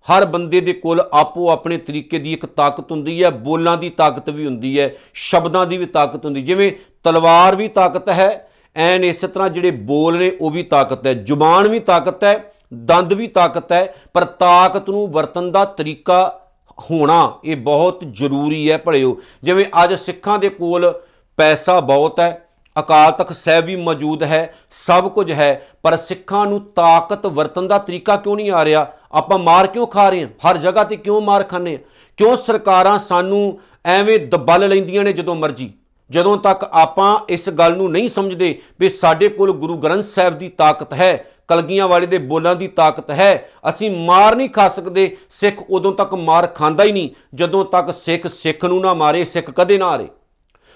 ਹਰ 0.08 0.25
ਬੰਦੇ 0.25 0.60
ਦੇ 0.62 0.74
ਕੋਲ 0.74 1.01
ਆਪੋ 1.13 1.50
ਆਪਣੇ 1.50 1.77
ਤਰੀਕੇ 1.77 2.20
ਦੀ 2.20 2.34
ਇੱਕ 2.34 2.46
ਤਾਕਤ 2.46 2.91
ਹੁੰਦੀ 2.91 3.24
ਹੈ, 3.24 3.29
ਬੋਲਾਂ 3.29 3.77
ਦੀ 3.77 3.89
ਤਾਕਤ 3.89 4.29
ਵੀ 4.29 4.46
ਹੁੰਦੀ 4.46 4.79
ਹੈ, 4.79 4.96
ਸ਼ਬਦਾਂ 5.13 5.65
ਦੀ 5.65 5.77
ਵੀ 5.77 5.86
ਤਾਕਤ 5.86 6.25
ਹੁੰਦੀ 6.25 6.41
ਜਿਵੇਂ 6.41 6.72
ਤਲਵਾਰ 7.03 7.55
ਵੀ 7.55 7.67
ਤਾਕਤ 7.67 8.10
ਹੈ, 8.10 8.50
ਐਨ 8.75 9.03
ਇਸੇ 9.03 9.27
ਤਰ੍ਹਾਂ 9.27 9.50
ਜਿਹੜੇ 9.50 9.72
ਬੋਲ 9.72 10.17
ਨੇ 10.17 10.32
ਉਹ 10.41 10.51
ਵੀ 10.51 10.63
ਤਾਕਤ 10.63 11.08
ਹੈ। 11.08 11.13
ਜ਼ੁਬਾਨ 11.13 11.67
ਵੀ 11.67 11.79
ਤਾਕਤ 11.79 12.24
ਹੈ, 12.24 12.53
ਦੰਦ 12.74 13.13
ਵੀ 13.13 13.27
ਤਾਕਤ 13.27 13.72
ਹੈ, 13.72 13.96
ਪਰ 14.13 14.24
ਤਾਕਤ 14.24 14.89
ਨੂੰ 14.89 15.12
ਵਰਤਨ 15.12 15.51
ਦਾ 15.51 15.65
ਤਰੀਕਾ 15.65 16.41
ਹੋਣਾ 16.89 17.39
ਇਹ 17.46 17.58
ਬਹੁਤ 17.58 18.03
ਜ਼ਰੂਰੀ 18.03 18.72
ਹੈ, 18.72 18.77
ਭਲਿਓ। 18.77 19.17
ਜਿਵੇਂ 19.44 19.65
ਅੱਜ 19.84 19.94
ਸਿੱਖਾਂ 19.94 20.39
ਦੇ 20.39 20.50
ਕੋਲ 20.50 21.01
ਪੈਸਾ 21.38 21.79
ਬਹੁਤ 21.79 22.20
ਹੈ 22.20 22.44
ਅਕਾਲ 22.79 23.12
ਤਖਤ 23.12 23.36
ਸਾਹਿਬ 23.36 23.65
ਵੀ 23.65 23.75
ਮੌਜੂਦ 23.75 24.24
ਹੈ, 24.24 24.55
ਸਭ 24.88 25.08
ਕੁਝ 25.08 25.32
ਹੈ, 25.32 25.67
ਪਰ 25.84 25.98
ਸਿੱਖਾਂ 25.98 26.46
ਨੂੰ 26.46 26.62
ਤਾਕਤ 26.62 27.25
ਵਰਤਨ 27.25 27.67
ਦਾ 27.67 27.77
ਤਰੀਕਾ 27.77 28.15
ਕਿਉਂ 28.15 28.36
ਨਹੀਂ 28.36 28.51
ਆ 28.51 28.65
ਰਿਹਾ? 28.65 28.88
ਆਪਾਂ 29.12 29.39
ਮਾਰ 29.39 29.67
ਕਿਉਂ 29.67 29.88
ਖਾ 29.88 30.10
ਰਹੇ 30.10 30.22
ਹਾਂ? 30.22 30.29
ਹਰ 30.50 30.58
ਜਗ੍ਹਾ 30.58 30.84
ਤੇ 30.84 30.96
ਕਿਉਂ 30.96 31.22
ਮਾਰ 31.22 31.44
ਖਾਂਦੇ 31.44 31.72
ਹਾਂ? 31.72 31.79
ਕਿਉਂ 32.17 32.38
ਸਰਕਾਰਾਂ 32.38 33.00
ਸਾਨੂੰ 33.00 33.60
ਐਵੇਂ 33.86 34.20
ਦਬਲ 34.20 34.70
ਲੈਂਦੀਆਂ 34.70 35.03
ਨੇ 35.03 35.13
ਜਦੋਂ 35.13 35.36
ਮਰਜ਼ੀ? 35.36 35.74
ਜਦੋਂ 36.10 36.38
ਤੱਕ 36.38 36.63
ਆਪਾਂ 36.72 37.17
ਇਸ 37.29 37.50
ਗੱਲ 37.50 37.77
ਨੂੰ 37.77 37.91
ਨਹੀਂ 37.91 38.10
ਸਮਝਦੇ 38.10 38.62
ਵੀ 38.79 38.89
ਸਾਡੇ 38.89 39.29
ਕੋਲ 39.29 39.51
ਗੁਰੂ 39.51 39.77
ਗ੍ਰੰਥ 39.77 40.03
ਸਾਹਿਬ 40.03 40.38
ਦੀ 40.38 40.50
ਤਾਕਤ 40.50 40.94
ਹੈ 40.94 41.25
ਕਲਗੀਆਂ 41.48 41.88
ਵਾਲੇ 41.88 42.05
ਦੇ 42.05 42.17
ਬੋਲਾਂ 42.17 42.55
ਦੀ 42.55 42.67
ਤਾਕਤ 42.67 43.12
ਹੈ, 43.12 43.50
ਅਸੀਂ 43.70 43.91
ਮਾਰ 43.91 44.36
ਨਹੀਂ 44.36 44.50
ਖਾ 44.50 44.70
ਸਕਦੇ, 44.70 45.17
ਸਿੱਖ 45.29 45.63
ਉਦੋਂ 45.70 45.91
ਤੱਕ 45.91 46.13
ਮਾਰ 46.13 46.48
ਖਾਂਦਾ 46.48 46.84
ਹੀ 46.84 46.91
ਨਹੀਂ, 46.91 47.10
ਜਦੋਂ 47.34 47.65
ਤੱਕ 47.65 47.94
ਸਿੱਖ 47.94 48.27
ਸਿੱਖ 48.27 48.65
ਨੂੰ 48.65 48.82
ਨਾ 48.82 48.94
ਮਾਰੇ, 48.94 49.25
ਸਿੱਖ 49.25 49.51
ਕਦੇ 49.51 49.77
ਨਾ 49.77 49.89
ਹਾਰੇ। 49.89 50.08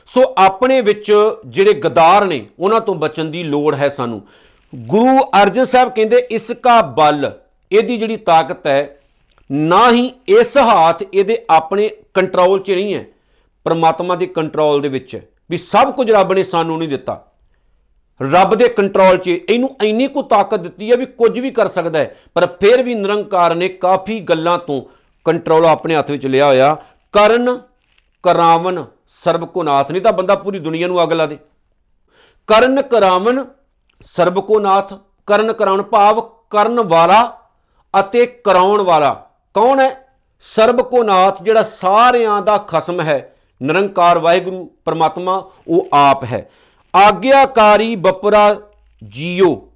ਸੋ 0.10 0.22
ਆਪਣੇ 0.38 0.80
ਵਿੱਚ 0.82 1.12
ਜਿਹੜੇ 1.48 1.74
ਗਦਾਰ 1.76 2.26
ਨੇ, 2.26 2.46
ਉਹਨਾਂ 2.60 2.80
ਤੋਂ 2.82 2.96
ਬਚਣ 2.96 3.26
ਦੀ 3.26 3.44
ਲੋੜ 3.44 3.76
ਹੈ 3.76 3.90
ਸਾਨੂੰ। 3.90 4.22
ਗੁਰੂ 4.74 5.20
ਅਰਜਨ 5.42 5.66
ਸਾਹਿਬ 5.66 5.90
ਕਹਿੰਦੇ, 5.90 6.18
ਇਸ 6.32 6.52
ਕਾ 6.64 6.82
ਬਲ, 6.82 7.32
ਇਹਦੀ 7.72 7.98
ਜਿਹੜੀ 7.98 8.18
ਤਾਕਤ 8.18 8.68
ਹੈ, 8.68 9.00
ਨਾ 9.50 9.90
ਹੀ 9.92 10.10
ਇਸ 10.30 10.58
ਹਾਥ 10.58 11.04
ਇਹਦੇ 11.04 11.38
ਆਪਣੇ 11.50 11.90
ਕੰਟਰੋਲ 12.14 12.60
'ਚ 12.60 12.72
ਨਹੀਂ 12.72 12.94
ਹੈ, 12.94 13.06
ਪਰਮਾਤਮਾ 13.66 14.16
ਦੇ 14.16 14.26
ਕੰਟਰੋਲ 14.28 14.82
ਦੇ 14.82 14.90
ਵਿੱਚ 14.90 15.16
ਹੈ। 15.16 15.22
ਵੀ 15.52 15.58
ਸਭ 15.58 15.92
ਕੁਝ 15.96 16.10
ਰੱਬ 16.12 16.34
ਨੇ 16.34 16.44
ਸਾਨੂੰ 16.44 16.78
ਨਹੀਂ 16.80 16.90
ਦਿੱਤਾ। 16.90 17.24
ਰੱਬ 18.20 18.56
ਦੇ 18.56 18.68
ਕੰਟਰੋਲ 18.70 19.18
'ਚ 19.18 19.28
ਇਹਨੂੰ 19.30 19.70
ਇੰਨੀ 19.84 20.08
ਕੁ 20.08 20.22
ਤਾਕਤ 20.24 20.60
ਦਿੱਤੀ 20.60 20.92
ਹੈ 20.92 20.96
ਵੀ 20.98 21.06
ਕੁਝ 21.06 21.40
ਵੀ 21.40 21.52
ਕਰ 21.52 21.68
ਸਕਦਾ 21.68 22.00
ਹੈ, 22.00 22.16
ਪਰ 22.36 22.46
ਫਿਰ 22.62 22.84
ਵੀ 22.84 22.96
ਨਿਰੰਕਾਰ 22.96 23.56
ਨੇ 23.56 23.68
ਕਾਫੀ 23.70 24.20
ਗੱਲਾਂ 24.22 24.58
ਤੋਂ 24.58 24.82
ਕੰਟਰੋਲ 25.26 25.66
ਆਪਣੇ 25.66 25.96
ਹੱਥ 25.96 26.12
ਵਿੱਚ 26.12 26.26
ਲਿਆ 26.26 26.46
ਹੋਇਆ। 26.46 26.76
ਕਰਨ, 27.14 27.60
ਕਰਾਵਨ 28.24 28.84
ਸਰਬ 29.24 29.46
ਕੋ 29.46 29.64
ਨਾਥ 29.64 29.92
ਨਹੀਂ 29.92 30.02
ਤਾਂ 30.02 30.14
ਬੰਦਾ 30.14 30.36
ਪੂਰੀ 30.36 30.60
ਦੁਨੀਆ 30.60 30.88
ਨੂੰ 30.88 31.04
ਅੱਗ 31.04 31.14
ਲਾ 31.14 31.26
ਦੇ। 31.26 31.38
ਕਰਨ 32.48 32.82
ਕਰਾਵਨ 32.82 33.46
ਸਰਬ 34.16 34.40
ਕੋ 34.40 34.60
ਨਾਥ 34.60 34.94
ਕਰਨ 35.28 35.54
ਕਰਾਉਣ 35.54 35.82
ਭਾਵ 35.84 36.22
ਕਰਨ 36.50 36.80
ਵਾਲਾ 36.80 37.42
ਅਤੇ 38.00 38.26
ਕਰਾਉਣ 38.26 38.82
ਵਾਲਾ। 38.82 39.30
ਕੌਣ 39.54 39.80
ਹੈ? 39.80 40.08
ਸਰਬ 40.42 40.82
ਕੋ 40.82 41.04
ਨਾਥ 41.04 41.44
ਜਿਹੜਾ 41.44 41.64
ਸਾਰਿਆਂ 41.64 42.42
ਦਾ 42.42 42.58
ਖਸਮ 42.58 43.02
ਹੈ। 43.02 43.36
ਨਿਰੰਕਾਰ 43.64 44.20
ਵਾਹਿਗੁਰੂ, 44.20 44.72
ਪਰਮਾਤਮਾ, 44.86 45.50
ਉਹ 45.68 45.88
ਆਪ 45.94 46.24
ਹੈ। 46.24 46.50
ਆਗਿਆਕਾਰੀ 46.96 47.96
ਬਪਰਾ 47.96 48.56
ਜੀਓ। 49.08 49.72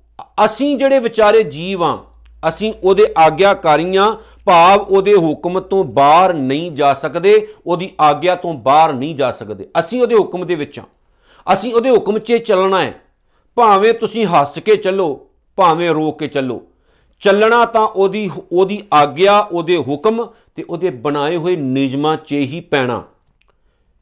ਅਸੀਂ 0.45 0.77
ਜਿਹੜੇ 0.77 1.00
ਵਿਚਾਰੇ 1.00 1.43
ਜੀਵ 1.43 1.83
ਆ 1.83 2.03
ਅਸੀਂ 2.50 2.73
ਉਹਦੇ 2.83 3.05
ਆਗਿਆਕਾਰੀਆਂ 3.17 4.12
ਭਾਵ 4.45 4.79
ਉਹਦੇ 4.79 5.15
ਹੁਕਮ 5.15 5.59
ਤੋਂ 5.59 5.83
ਬਾਹਰ 5.83 6.33
ਨਹੀਂ 6.33 6.71
ਜਾ 6.71 6.93
ਸਕਦੇ, 6.93 7.47
ਉਹਦੀ 7.67 7.89
ਆਗਿਆ 8.01 8.35
ਤੋਂ 8.35 8.53
ਬਾਹਰ 8.53 8.93
ਨਹੀਂ 8.93 9.15
ਜਾ 9.15 9.31
ਸਕਦੇ। 9.31 9.67
ਅਸੀਂ 9.79 10.01
ਉਹਦੇ 10.01 10.15
ਹੁਕਮ 10.15 10.45
ਦੇ 10.45 10.55
ਵਿੱਚ 10.55 10.79
ਆ 10.79 10.83
ਅਸੀਂ 11.53 11.73
ਉਹਦੇ 11.73 11.89
ਹੁਕਮ 11.89 12.19
'ਚ 12.19 12.33
ਚੱਲਣਾ 12.33 12.81
ਹੈ। 12.81 12.93
ਭਾਵੇਂ 13.57 13.93
ਤੁਸੀਂ 13.93 14.25
ਹੱਸ 14.25 14.59
ਕੇ 14.59 14.75
ਚੱਲੋ, 14.75 15.27
ਭਾਵੇਂ 15.55 15.89
ਰੋ 15.89 16.12
ਕੇ 16.12 16.27
ਚੱਲੋ। 16.27 16.62
ਚੱਲਣਾ 17.21 17.65
ਤਾਂ 17.65 17.81
ਉਹਦੀ 17.81 18.29
ਉਹਦੀ 18.51 18.81
ਆਗਿਆ, 18.93 19.39
ਉਹਦੇ 19.39 19.77
ਹੁਕਮ 19.77 20.25
ਤੇ 20.55 20.63
ਉਹਦੇ 20.69 20.89
ਬਣਾਏ 20.89 21.38
ਹੋਏ 21.38 21.55
ਨਿਯਮਾਂ 21.55 22.15
'ਚ 22.17 22.31
ਹੀ 22.31 22.59
ਪੈਣਾ। 22.62 23.03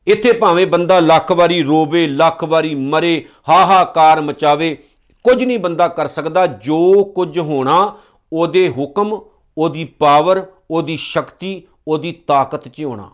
ਇੱਥੇ 0.07 0.31
ਭਾਵੇਂ 0.33 0.67
ਬੰਦਾ 0.67 1.00
ਲੱਖ 1.00 1.31
ਵਾਰੀ 1.31 1.62
ਰੋਵੇ, 1.62 2.07
ਲੱਖ 2.07 2.43
ਵਾਰੀ 2.43 2.75
ਮਰੇ, 2.75 3.25
ਹਾਹਾਕਾਰ 3.50 4.21
ਮਚਾਵੇ, 4.21 4.77
ਕੁਝ 5.25 5.43
ਨਹੀਂ 5.43 5.60
ਬੰਦਾ 5.60 5.88
ਕਰ 5.88 6.07
ਸਕਦਾ। 6.07 6.45
ਜੋ 6.48 7.03
ਕੁਝ 7.15 7.39
ਹੋਣਾ 7.39 7.95
ਉਹਦੇ 8.34 8.70
ਹੁਕਮ, 8.70 9.20
ਉਹਦੀ 9.58 9.84
ਪਾਵਰ, 10.00 10.46
ਉਹਦੀ 10.72 10.98
ਸ਼ਕਤੀ, 10.98 11.62
ਉਹਦੀ 11.88 12.12
ਤਾਕਤ 12.28 12.68
'ਚ 12.68 12.84
ਹੋਣਾ। 12.84 13.10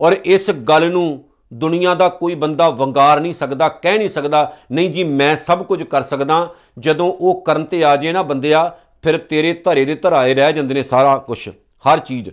ਔਰ 0.00 0.16
ਇਸ 0.24 0.50
ਗੱਲ 0.50 0.90
ਨੂੰ 0.90 1.24
ਦੁਨੀਆ 1.52 1.94
ਦਾ 1.94 2.08
ਕੋਈ 2.08 2.34
ਬੰਦਾ 2.34 2.68
ਵੰਗਾਰ 2.70 3.20
ਨਹੀਂ 3.20 3.34
ਸਕਦਾ, 3.34 3.68
ਕਹਿ 3.68 3.98
ਨਹੀਂ 3.98 4.08
ਸਕਦਾ, 4.08 4.52
ਨਹੀਂ 4.72 4.90
ਜੀ 4.90 5.04
ਮੈਂ 5.04 5.36
ਸਭ 5.36 5.62
ਕੁਝ 5.62 5.82
ਕਰ 5.82 6.02
ਸਕਦਾ, 6.02 6.54
ਜਦੋਂ 6.78 7.12
ਉਹ 7.12 7.42
ਕਰਨ 7.42 7.64
ਤੇ 7.64 7.84
ਆ 7.84 7.96
ਜੇ 7.96 8.12
ਨਾ 8.12 8.22
ਬੰਦਿਆ 8.22 8.78
ਫਿਰ 9.02 9.16
ਤੇਰੇ 9.18 9.52
ਧਰੇ 9.52 9.84
ਦੇ 9.84 9.94
ਧਰਾਏ 9.94 10.34
ਰਹਿ 10.34 10.52
ਜਾਂਦੇ 10.52 10.74
ਨੇ 10.74 10.82
ਸਾਰਾ 10.82 11.16
ਕੁਝ 11.16 11.48
ਹਰ 11.84 11.98
ਚੀਜ਼। 11.98 12.30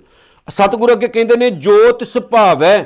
ਸਤਿਗੁਰੂ 0.47 0.93
ਅੱਗੇ 0.93 1.07
ਕਹਿੰਦੇ 1.07 1.35
ਨੇ, 1.35 1.49
ਜੋਤ 1.49 2.03
ਸੁਭਾਵੈ 2.03 2.85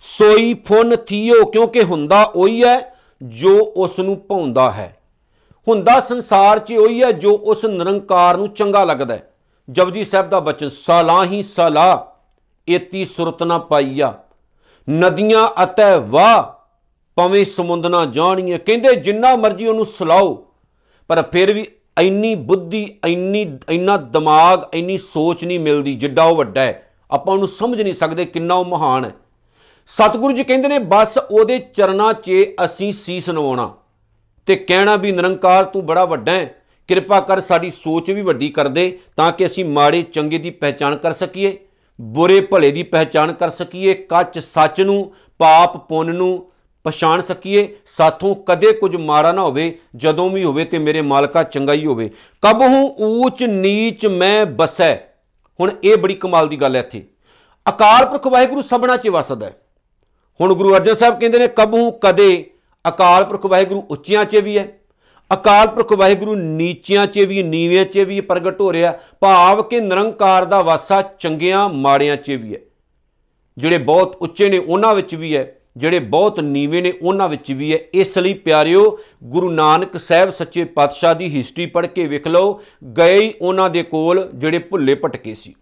ਸੋਈ 0.00 0.54
ਫੁਨ 0.66 0.96
ਥੀਓ, 0.96 1.44
ਕਿਉਂਕਿ 1.44 1.82
ਹੁੰਦਾ 1.82 2.22
ਉਹੀ 2.24 2.62
ਹੈ 2.64 2.94
ਜੋ 3.22 3.58
ਉਸ 3.76 3.98
ਨੂੰ 4.00 4.16
ਭਾਉਂਦਾ 4.28 4.70
ਹੈ। 4.70 4.96
ਹੁੰਦਾ 5.68 6.00
ਸੰਸਾਰ 6.00 6.58
'ਚ 6.58 6.72
ਉਹੀ 6.72 7.02
ਹੈ 7.02 7.12
ਜੋ 7.12 7.32
ਉਸ 7.44 7.64
ਨਿਰੰਕਾਰ 7.64 8.36
ਨੂੰ 8.36 8.48
ਚੰਗਾ 8.48 8.84
ਲੱਗਦਾ 8.84 9.14
ਹੈ। 9.14 9.34
ਜਪਜੀ 9.70 10.04
ਸਾਹਿਬ 10.04 10.28
ਦਾ 10.28 10.40
ਬਚਨ, 10.40 10.68
ਸਲਾਹੀ 10.68 11.42
ਸਲਾ 11.42 12.14
ਏਤੀ 12.68 13.04
ਸੁਰਤ 13.04 13.42
ਨਾ 13.42 13.58
ਪਾਈਆ। 13.58 14.14
ਨਦੀਆਂ 14.90 15.48
ਅਤੈ 15.64 15.96
ਵਾਹ 15.96 16.42
ਪਵੇਂ 17.16 17.44
ਸਮੁੰਦ 17.44 17.86
ਨਾ 17.86 18.04
ਜਾਣੀਏ। 18.04 18.58
ਕਹਿੰਦੇ 18.58 18.94
ਜਿੰਨਾ 18.94 19.36
ਮਰਜ਼ੀ 19.36 19.66
ਉਹਨੂੰ 19.66 19.86
ਸਲਾਓ, 19.86 20.46
ਪਰ 21.08 21.22
ਫਿਰ 21.22 21.52
ਵੀ 21.52 21.66
ਇੰਨੀ 22.00 22.34
ਬੁੱਧੀ, 22.34 22.98
ਇੰਨੀ, 23.06 23.58
ਇੰਨਾ 23.70 23.96
ਦਿਮਾਗ, 23.96 24.62
ਇੰਨੀ 24.74 24.98
ਸੋਚ 24.98 25.44
ਨਹੀਂ 25.44 25.60
ਮਿਲਦੀ, 25.60 25.94
ਜਿੱਡਾ 25.94 26.24
ਉਹ 26.24 26.36
ਵੱਡਾ 26.36 26.60
ਹੈ। 26.60 26.92
ਆਪਾਂ 27.10 27.34
ਉਹਨੂੰ 27.34 27.48
ਸਮਝ 27.48 27.82
ਨਹੀਂ 27.82 27.94
ਸਕਦੇ 27.94 28.24
ਕਿੰਨਾ 28.24 28.54
ਉਹ 28.54 28.64
ਮਹਾਨ 28.64 29.04
ਹੈ। 29.04 29.10
ਸਤਿਗੁਰੂ 29.86 30.32
ਜੀ 30.32 30.44
ਕਹਿੰਦੇ 30.44 30.68
ਨੇ, 30.68 30.78
ਬਸ 30.78 31.18
ਉਹਦੇ 31.30 31.58
ਚਰਨਾਂ 31.58 32.12
'ਚ 32.12 32.32
ਅਸੀਂ 32.64 32.92
ਸੀਸ 32.92 33.30
ਨਵਾਉਣਾ। 33.30 33.74
ਤੇ 34.46 34.56
ਕਹਿਣਾ 34.56 34.96
ਵੀ 34.96 35.12
ਨਿਰੰਕਾਰ 35.12 35.64
ਤੂੰ 35.64 35.86
ਬੜਾ 35.86 36.04
ਵੱਡਾ 36.04 36.32
ਹੈ, 36.32 36.54
ਕਿਰਪਾ 36.88 37.20
ਕਰ 37.20 37.40
ਸਾਡੀ 37.40 37.70
ਸੋਚ 37.70 38.10
ਵੀ 38.10 38.22
ਵੱਡੀ 38.22 38.48
ਕਰ 38.48 38.68
ਦੇ 38.68 38.98
ਤਾਂ 39.16 39.32
ਕਿ 39.32 39.46
ਅਸੀਂ 39.46 39.64
ਮਾੜੇ 39.64 40.02
ਚੰਗੇ 40.02 40.38
ਦੀ 40.38 40.50
ਪਹਿਚਾਣ 40.50 40.96
ਕਰ 40.96 41.12
ਸਕੀਏ, 41.12 41.58
ਬੁਰੇ 42.00 42.40
ਭਲੇ 42.40 42.70
ਦੀ 42.70 42.82
ਪਹਿਚਾਣ 42.82 43.32
ਕਰ 43.32 43.50
ਸਕੀਏ, 43.50 43.94
ਕੱਚ 43.94 44.38
ਸੱਚ 44.38 44.80
ਨੂੰ, 44.80 45.12
ਪਾਪ 45.38 45.76
ਪੁੰਨ 45.76 46.14
ਨੂੰ 46.14 46.50
ਪਛਾਣ 46.84 47.20
ਸਕੀਏ। 47.20 47.76
ਸਾਥੋਂ 47.86 48.34
ਕਦੇ 48.34 48.72
ਕੁਝ 48.72 48.96
ਮਾੜਾ 48.96 49.32
ਨਾ 49.32 49.42
ਹੋਵੇ, 49.42 49.78
ਜਦੋਂ 49.96 50.30
ਵੀ 50.30 50.44
ਹੋਵੇ 50.44 50.64
ਤੇ 50.64 50.78
ਮੇਰੇ 50.78 51.02
ਮਾਲਕਾ 51.02 51.42
ਚੰਗਾ 51.42 51.72
ਹੀ 51.72 51.86
ਹੋਵੇ। 51.86 52.10
ਕਬਹੂ 52.42 52.86
ਊਚ 53.00 53.42
ਨੀਚ 53.42 54.06
ਮੈਂ 54.06 54.46
ਬਸੈ। 54.46 54.94
ਹੁਣ 55.60 55.70
ਇਹ 55.84 55.96
ਬੜੀ 55.96 56.14
ਕਮਾਲ 56.14 56.48
ਦੀ 56.48 56.56
ਗੱਲ 56.56 56.76
ਹੈ 56.76 56.80
ਇੱਥੇ। 56.80 57.04
ਅਕਾਲ 57.68 58.06
ਪੁਰਖ 58.06 58.26
ਵਾਹਿਗੁਰੂ 58.26 58.62
ਸਭਨਾ 58.62 58.96
'ਚ 58.96 59.08
ਵਸਦਾ 59.08 59.46
ਹੈ। 59.46 59.56
ਹੁਣ 60.40 60.54
ਗੁਰੂ 60.54 60.74
ਅਰਜਨ 60.74 60.94
ਸਾਹਿਬ 60.94 61.20
ਕਹਿੰਦੇ 61.20 61.38
ਨੇ, 61.38 61.48
ਕਬਹੂ 61.48 61.90
ਕਦੇ 61.90 62.50
ਅਕਾਲ 62.84 63.24
ਪੁਰਖ 63.24 63.46
ਵਾਹਿਗੁਰੂ 63.46 63.82
ਉੱਚਿਆਂ 63.90 64.24
'ਚ 64.24 64.36
ਵੀ 64.36 64.58
ਹੈ, 64.58 64.68
ਅਕਾਲ 65.30 65.66
ਪੁਰਖ 65.66 65.92
ਵਾਹਿਗੁਰੂ 65.92 66.34
ਨੀਚਿਆਂ 66.34 67.06
'ਚ 67.06 67.18
ਵੀ 67.18 67.42
ਨੀਵਿਆਂ 67.42 67.84
'ਚ 67.84 67.98
ਵੀ 67.98 68.20
ਪ੍ਰਗਟ 68.20 68.60
ਹੋ 68.60 68.72
ਰਿਹਾ, 68.72 68.98
ਭਾਵ 69.20 69.62
ਕਿ 69.62 69.80
ਨਿਰੰਕਾਰ 69.80 70.44
ਦਾ 70.44 70.62
ਵਾਸਾ 70.62 71.02
ਚੰਗਿਆਂ 71.18 71.68
ਮਾੜਿਆਂ 71.68 72.16
'ਚ 72.16 72.30
ਵੀ 72.30 72.54
ਹੈ। 72.54 72.60
ਜਿਹੜੇ 73.56 73.78
ਬਹੁਤ 73.78 74.16
ਉੱਚੇ 74.16 74.48
ਨੇ 74.48 74.58
ਉਹਨਾਂ 74.58 74.94
ਵਿੱਚ 74.94 75.14
ਵੀ 75.14 75.34
ਹੈ, 75.36 75.54
ਜਿਹੜੇ 75.76 75.98
ਬਹੁਤ 75.98 76.40
ਨੀਵੇਂ 76.40 76.82
ਨੇ 76.82 76.92
ਉਹਨਾਂ 77.02 77.28
ਵਿੱਚ 77.28 77.50
ਵੀ 77.52 77.72
ਹੈ। 77.72 77.78
ਇਸ 77.94 78.18
ਲਈ 78.18 78.32
ਪਿਆਰਿਓ, 78.34 78.98
ਗੁਰੂ 79.24 79.50
ਨਾਨਕ 79.50 79.96
ਸਾਹਿਬ 79.96 80.30
ਸੱਚੇ 80.30 80.64
ਪਾਤਸ਼ਾਹ 80.64 81.14
ਦੀ 81.14 81.28
ਹਿਸਟਰੀ 81.36 81.66
ਪੜ੍ਹ 81.66 81.86
ਕੇ 81.86 82.06
ਵੇਖ 82.06 82.28
ਲਓ, 82.28 82.60
ਗਏ 82.98 83.16
ਹੀ 83.16 83.32
ਉਹਨਾਂ 83.40 83.70
ਦੇ 83.70 83.82
ਕੋਲ 83.82 84.28
ਜਿਹੜੇ 84.34 84.58
ਭੁੱਲੇ 84.58 84.94
ਭਟਕੇ 84.94 85.34
ਸੀ। 85.34 85.54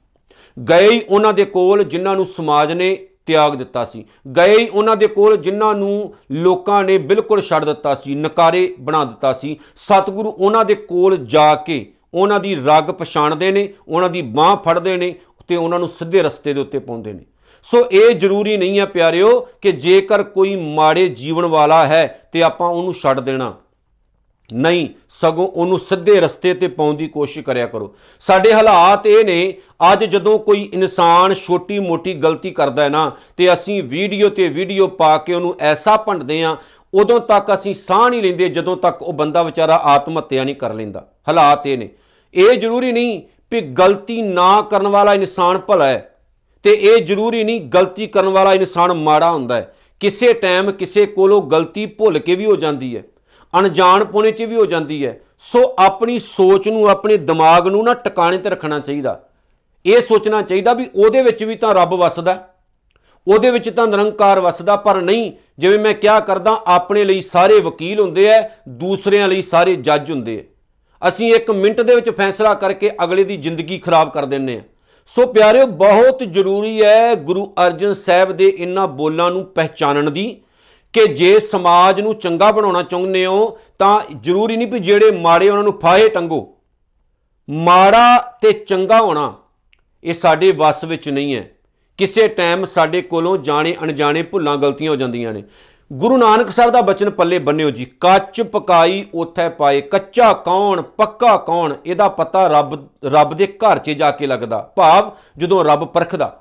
ਗਏ 0.56 0.90
ਹੀ 0.90 1.00
ਉਹਨਾਂ 1.08 1.32
ਦੇ 1.32 1.44
ਕੋਲ 1.44 1.82
ਜਿਨ੍ਹਾਂ 1.84 2.14
ਨੂੰ 2.16 2.26
ਸਮਾਜ 2.26 2.72
ਨੇ 2.72 2.96
ਤਿਆਗ 3.30 3.54
ਦਿੱਤਾ 3.54 3.84
ਸੀ। 3.84 4.04
ਗਏ 4.36 4.58
ਹੀ 4.58 4.66
ਉਹਨਾਂ 4.68 4.96
ਦੇ 4.96 5.06
ਕੋਲ 5.06 5.36
ਜਿਨ੍ਹਾਂ 5.36 5.74
ਨੂੰ 5.74 6.14
ਲੋਕਾਂ 6.32 6.82
ਨੇ 6.84 6.98
ਬਿਲਕੁਲ 6.98 7.40
ਛੱਡ 7.40 7.64
ਦਿੱਤਾ 7.64 7.94
ਸੀ, 7.94 8.14
ਨਕਾਰੇ 8.14 8.74
ਬਣਾ 8.80 9.04
ਦਿੱਤਾ 9.04 9.32
ਸੀ। 9.32 9.56
ਸਤਿਗੁਰੂ 9.76 10.30
ਉਹਨਾਂ 10.30 10.64
ਦੇ 10.64 10.74
ਕੋਲ 10.74 11.16
ਜਾ 11.16 11.54
ਕੇ 11.54 11.86
ਉਹਨਾਂ 12.14 12.40
ਦੀ 12.40 12.54
ਰਗ 12.54 12.90
ਪਛਾਣਦੇ 12.90 13.50
ਨੇ, 13.50 13.68
ਉਹਨਾਂ 13.88 14.10
ਦੀ 14.10 14.22
ਬਾਹ 14.22 14.56
ਫੜਦੇ 14.56 14.96
ਨੇ 14.96 15.14
ਤੇ 15.48 15.56
ਉਹਨਾਂ 15.56 15.78
ਨੂੰ 15.78 15.88
ਸਿੱਧੇ 15.88 16.22
ਰਸਤੇ 16.22 16.54
ਦੇ 16.54 16.60
ਉੱਤੇ 16.60 16.78
ਪਾਉਂਦੇ 16.78 17.12
ਨੇ। 17.12 17.24
ਸੋ 17.66 17.78
ਇਹ 17.92 18.14
ਜ਼ਰੂਰੀ 18.14 18.56
ਨਹੀਂ 18.56 18.78
ਹੈ 18.80 18.84
ਪਿਆਰਿਓ 18.86 19.40
ਕਿ 19.60 19.72
ਜੇਕਰ 19.72 20.22
ਕੋਈ 20.22 20.54
ਮਾੜੇ 20.56 21.06
ਜੀਵਨ 21.08 21.46
ਵਾਲਾ 21.46 21.86
ਹੈ 21.86 22.28
ਤੇ 22.32 22.42
ਆਪਾਂ 22.42 22.68
ਉਹਨੂੰ 22.68 22.94
ਛੱਡ 22.94 23.20
ਦੇਣਾ। 23.20 23.54
ਨਹੀਂ, 24.52 24.88
ਸਗੋਂ 25.10 25.46
ਉਹਨੂੰ 25.46 25.78
ਸਿੱਧੇ 25.78 26.20
ਰਸਤੇ 26.20 26.54
ਤੇ 26.54 26.68
ਪਾਉਣ 26.68 26.94
ਦੀ 26.94 27.06
ਕੋਸ਼ਿਸ਼ 27.06 27.44
ਕਰਿਆ 27.44 27.66
ਕਰੋ। 27.66 27.94
ਸਾਡੇ 28.20 28.52
ਹਾਲਾਤ 28.52 29.06
ਇਹ 29.06 29.24
ਨੇ, 29.24 29.54
ਅੱਜ 29.92 30.04
ਜਦੋਂ 30.04 30.38
ਕੋਈ 30.38 30.70
ਇਨਸਾਨ 30.74 31.34
ਛੋਟੀ-ਮੋਟੀ 31.34 32.14
ਗਲਤੀ 32.14 32.50
ਕਰਦਾ 32.50 32.82
ਹੈ 32.82 32.88
ਨਾ, 32.88 33.12
ਤੇ 33.36 33.52
ਅਸੀਂ 33.52 33.82
ਵੀਡੀਓ 33.82 34.28
ਤੇ 34.28 34.48
ਵੀਡੀਓ 34.48 34.86
ਪਾ 34.86 35.16
ਕੇ 35.18 35.34
ਉਹਨੂੰ 35.34 35.54
ਐਸਾ 35.60 35.96
ਭੰਡਦੇ 35.96 36.42
ਆ 36.42 36.56
ਉਦੋਂ 36.94 37.20
ਤੱਕ 37.20 37.54
ਅਸੀਂ 37.54 37.74
ਸਾਹ 37.74 38.08
ਨਹੀਂ 38.10 38.22
ਲੈਂਦੇ, 38.22 38.48
ਜਦੋਂ 38.48 38.76
ਤੱਕ 38.76 39.02
ਉਹ 39.02 39.12
ਬੰਦਾ 39.12 39.42
ਵਿਚਾਰਾ 39.42 39.74
ਆਤਮ 39.74 40.18
ਹੱਤਿਆ 40.18 40.44
ਨਹੀਂ 40.44 40.54
ਕਰ 40.54 40.74
ਲੈਂਦਾ। 40.74 41.08
ਹਾਲਾਤ 41.28 41.66
ਇਹ 41.66 41.78
ਨੇ। 41.78 41.88
ਇਹ 42.34 42.58
ਜ਼ਰੂਰੀ 42.58 42.92
ਨਹੀਂ 42.92 43.22
ਕਿ 43.50 43.60
ਗਲਤੀ 43.60 44.22
ਨਾ 44.22 44.62
ਕਰਨ 44.62 44.88
ਵਾਲਾ 44.88 45.14
ਇਨਸਾਨ 45.14 45.58
ਭਲਾ 45.58 45.86
ਹੈ, 45.86 46.14
ਤੇ 46.62 46.70
ਇਹ 46.70 47.04
ਜ਼ਰੂਰੀ 47.04 47.44
ਨਹੀਂ 47.44 47.60
ਗਲਤੀ 47.60 48.06
ਕਰਨ 48.06 48.28
ਵਾਲਾ 48.28 48.54
ਇਨਸਾਨ 48.54 48.92
ਮਾੜਾ 48.92 49.30
ਹੁੰਦਾ 49.30 49.56
ਹੈ। 49.56 49.74
ਕਿਸੇ 50.00 50.32
ਟਾਈਮ 50.32 50.70
ਕਿਸੇ 50.70 51.06
ਕੋਲੋਂ 51.06 51.42
ਗਲਤੀ 51.42 51.86
ਭੁੱਲ 51.86 52.18
ਕੇ 52.18 52.34
ਵੀ 52.34 52.46
ਹੋ 52.46 52.56
ਜਾਂਦੀ 52.56 52.96
ਹੈ। 52.96 53.02
ਅਣਜਾਣ 53.58 54.04
ਪੁਣੇ 54.04 54.30
'ਚ 54.30 54.42
ਵੀ 54.42 54.56
ਹੋ 54.56 54.66
ਜਾਂਦੀ 54.66 55.06
ਹੈ। 55.06 55.20
ਸੋ 55.38 55.74
ਆਪਣੀ 55.78 56.18
ਸੋਚ 56.18 56.68
ਨੂੰ, 56.68 56.88
ਆਪਣੇ 56.88 57.16
ਦਿਮਾਗ 57.16 57.66
ਨੂੰ 57.66 57.84
ਨਾ 57.84 57.94
ਟਿਕਾਣੇ 57.94 58.38
ਤੇ 58.38 58.50
ਰੱਖਣਾ 58.50 58.78
ਚਾਹੀਦਾ। 58.78 59.20
ਇਹ 59.86 60.02
ਸੋਚਣਾ 60.02 60.42
ਚਾਹੀਦਾ 60.42 60.74
ਵੀ 60.74 60.86
ਉਹਦੇ 60.94 61.22
ਵਿੱਚ 61.22 61.44
ਵੀ 61.44 61.54
ਤਾਂ 61.54 61.74
ਰੱਬ 61.74 61.94
ਵਸਦਾ 61.94 62.46
ਉਹਦੇ 63.28 63.50
ਵਿੱਚ 63.50 63.68
ਤਾਂ 63.70 63.86
ਨਿਰੰਕਾਰ 63.86 64.40
ਵਸਦਾ, 64.40 64.76
ਪਰ 64.76 65.00
ਨਹੀਂ, 65.00 65.32
ਜਿਵੇਂ 65.58 65.78
ਮੈਂ 65.78 65.94
ਕਿਹਾ 65.94 66.20
ਕਰਦਾ, 66.20 66.62
ਆਪਣੇ 66.66 67.04
ਲਈ 67.04 67.20
ਸਾਰੇ 67.20 67.60
ਵਕੀਲ 67.60 68.00
ਹੁੰਦੇ 68.00 68.26
ਐ, 68.26 68.42
ਦੂਸਰਿਆਂ 68.68 69.28
ਲਈ 69.28 69.42
ਸਾਰੇ 69.42 69.76
ਜੱਜ 69.76 70.10
ਹੁੰਦੇ 70.10 70.38
ਐ। 70.38 71.08
ਅਸੀਂ 71.08 71.34
ਇੱਕ 71.34 71.50
ਮਿੰਟ 71.50 71.80
ਦੇ 71.80 71.94
ਵਿੱਚ 71.94 72.10
ਫੈਸਲਾ 72.10 72.54
ਕਰਕੇ 72.54 72.90
ਅਗਲੇ 73.04 73.24
ਦੀ 73.24 73.36
ਜ਼ਿੰਦਗੀ 73.36 73.78
ਖਰਾਬ 73.78 74.10
ਕਰ 74.10 74.24
ਦਿੰਨੇ 74.24 74.56
ਆ। 74.56 74.60
ਸੋ 75.06 75.26
ਪਿਆਰਿਓ, 75.26 75.66
ਬਹੁਤ 75.66 76.22
ਜ਼ਰੂਰੀ 76.22 76.82
ਹੈ 76.82 77.14
ਗੁਰੂ 77.14 77.54
ਅਰਜਨ 77.66 77.94
ਸਾਹਿਬ 77.94 78.32
ਦੇ 78.32 78.52
ਇਹਨਾਂ 78.58 78.88
ਬੋਲਾਂ 78.88 79.30
ਨੂੰ 79.30 79.44
ਪਹਿਚਾਨਣ 79.44 80.10
ਦੀ। 80.10 80.42
ਕਿ 80.94 81.06
ਜੇ 81.06 81.38
ਸਮਾਜ 81.40 82.00
ਨੂੰ 82.00 82.14
ਚੰਗਾ 82.14 82.50
ਬਣਾਉਣਾ 82.52 82.82
ਚਾਹੁੰਦੇ 82.82 83.24
ਹੋ, 83.26 83.58
ਤਾਂ 83.78 84.00
ਜ਼ਰੂਰੀ 84.14 84.56
ਨਹੀਂ 84.56 84.68
ਵੀ 84.68 84.78
ਜਿਹੜੇ 84.78 85.10
ਮਾੜੇ 85.10 85.48
ਉਹਨਾਂ 85.48 85.62
ਨੂੰ 85.64 85.78
ਫਾਹੇ 85.80 86.08
ਟੰਗੋ। 86.08 86.46
ਮਾੜਾ 87.48 88.18
ਤੇ 88.42 88.52
ਚੰਗਾ 88.52 89.00
ਹੋਣਾ, 89.00 89.32
ਇਹ 90.04 90.14
ਸਾਡੇ 90.14 90.52
ਵੱਸ 90.52 90.84
ਵਿੱਚ 90.84 91.08
ਨਹੀਂ 91.08 91.34
ਹੈ। 91.34 91.48
ਕਿਸੇ 91.98 92.26
ਟਾਈਮ 92.28 92.64
ਸਾਡੇ 92.64 93.02
ਕੋਲੋਂ 93.02 93.36
ਜਾਣੇ 93.38 93.74
ਅਣਜਾਣੇ 93.82 94.22
ਭੁੱਲਾਂ 94.22 94.56
ਗਲਤੀਆਂ 94.56 94.90
ਹੋ 94.90 94.96
ਜਾਂਦੀਆਂ 94.96 95.32
ਨੇ। 95.32 95.42
ਗੁਰੂ 95.90 96.16
ਨਾਨਕ 96.16 96.50
ਸਾਹਿਬ 96.50 96.72
ਦਾ 96.72 96.80
ਬਚਨ 96.80 97.10
ਪੱਲੇ 97.10 97.38
ਬੰਨਿਓ 97.38 97.70
ਜੀ, 97.70 97.84
ਕੱਚ 98.00 98.40
ਪਕਾਈ 98.42 99.04
ਉਥੇ 99.14 99.48
ਪਾਏ, 99.48 99.80
ਕੱਚਾ 99.80 100.32
ਕੌਣ, 100.32 100.82
ਪੱਕਾ 100.82 101.36
ਕੌਣ, 101.36 101.74
ਇਹਦਾ 101.86 102.08
ਪਤਾ 102.08 102.46
ਰੱਬ 102.48 102.74
ਰੱਬ 103.06 103.34
ਦੇ 103.34 103.46
ਘਰ 103.46 103.78
'ਚ 103.78 103.90
ਜਾ 103.90 104.10
ਕੇ 104.10 104.26
ਲੱਗਦਾ, 104.26 104.60
ਭਾਵ 104.76 105.10
ਜਦੋਂ 105.38 105.64
ਰੱਬ 105.64 105.84
ਪਰਖਦਾ। 105.84 106.36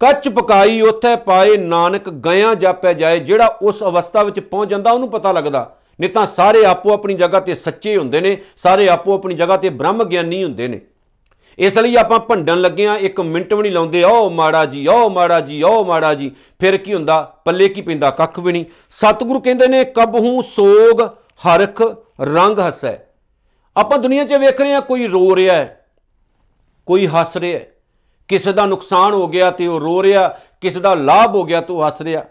ਕੱਚ 0.00 0.28
ਪਕਾਈ 0.28 0.80
ਉਥੇ 0.80 1.14
ਪਾਏ 1.16 1.56
ਨਾਨਕ 1.56 2.08
ਗਿਆ 2.26 2.52
ਜਾਪਿਆ 2.54 2.92
ਜਾਏ, 2.92 3.18
ਜਿਹੜਾ 3.20 3.46
ਉਸ 3.62 3.82
ਅਵਸਥਾ 3.82 4.22
ਵਿੱਚ 4.22 4.40
ਪਹੁੰਚ 4.40 4.70
ਜਾਂਦਾ, 4.70 4.90
ਉਹਨੂੰ 4.90 5.08
ਪਤਾ 5.10 5.32
ਲੱਗਦਾ। 5.32 5.74
ਨਹੀਂ 5.98 6.10
ਤਾਂ 6.10 6.26
ਸਾਰੇ 6.26 6.64
ਆਪੋ 6.64 6.92
ਆਪਣੀ 6.92 7.14
ਜਗ੍ਹਾ 7.14 7.40
ਤੇ 7.40 7.54
ਸੱਚੇ 7.54 7.96
ਹੁੰਦੇ 7.96 8.20
ਨੇ, 8.20 8.36
ਸਾਰੇ 8.56 8.88
ਆਪੋ 8.88 9.14
ਆਪਣੀ 9.14 9.34
ਜਗ੍ਹਾ 9.34 9.56
ਤੇ 9.56 9.70
ਬ੍ਰਹਮ 9.70 10.04
ਗਿਆਨੀ 10.04 10.42
ਹੁੰਦੇ 10.44 10.68
ਨੇ। 10.68 10.80
ਇਸ 11.58 11.78
ਲਈ 11.78 11.96
ਆਪਾਂ 11.96 12.18
ਭੰਡਣ 12.20 12.60
ਲੱਗੇ 12.60 12.86
ਆ 12.86 12.94
ਇੱਕ 12.96 13.20
ਮਿੰਟ 13.20 13.54
ਵੀ 13.54 13.62
ਨਹੀਂ 13.62 13.72
ਲਾਉਂਦੇ, 13.72 14.02
ਓ 14.04 14.28
ਮਾੜਾ 14.30 14.64
ਜੀ, 14.64 14.86
ਓ 14.86 15.08
ਮਾੜਾ 15.08 15.40
ਜੀ, 15.40 15.62
ਓ 15.62 15.84
ਮਾੜਾ 15.84 16.12
ਜੀ। 16.14 16.30
ਫਿਰ 16.60 16.76
ਕੀ 16.76 16.94
ਹੁੰਦਾ, 16.94 17.20
ਪੱਲੇ 17.44 17.68
ਕੀ 17.68 17.82
ਪੈਂਦਾ, 17.82 18.10
ਕੱਖ 18.10 18.38
ਵੀ 18.38 18.52
ਨਹੀਂ। 18.52 18.64
ਸਤਿਗੁਰੂ 18.90 19.40
ਕਹਿੰਦੇ 19.40 19.66
ਨੇ 19.68 19.82
ਕਬਹੂ 19.86 20.42
ਸੋਗ 20.50 21.02
ਹਰਖ 21.42 21.82
ਰੰਗ 22.24 22.58
ਹਸੈ। 22.60 22.96
ਆਪਾਂ 23.76 23.98
ਦੁਨੀਆ 23.98 24.24
'ਚ 24.24 24.34
ਵੇਖ 24.34 24.60
ਰਹੇ 24.60 24.74
ਆ 24.74 24.80
ਕੋਈ 24.82 25.06
ਰੋ 25.06 25.34
ਰਿਹਾ 25.36 25.54
ਹੈ, 25.54 25.86
ਕੋਈ 26.88 27.06
ਹੱਸ 27.08 27.36
ਰਿਹਾ 27.36 27.58
ਹੈ। 27.58 27.66
ਕਿਸੇ 28.28 28.52
ਦਾ 28.52 28.66
ਨੁਕਸਾਨ 28.66 29.12
ਹੋ 29.12 29.28
ਗਿਆ 29.28 29.50
ਤੇ 29.50 29.66
ਉਹ 29.66 29.80
ਰੋ 29.80 30.02
ਰਿਹਾ, 30.02 30.38
ਕਿਸੇ 30.60 30.80
ਦਾ 30.80 30.94
ਲਾਭ 30.94 31.34
ਹੋ 31.34 31.44
ਗਿਆ 31.44 31.60
ਤੂੰ 31.60 31.86
ਹੱਸ 31.86 32.00
ਰਿਹਾ। 32.00 32.24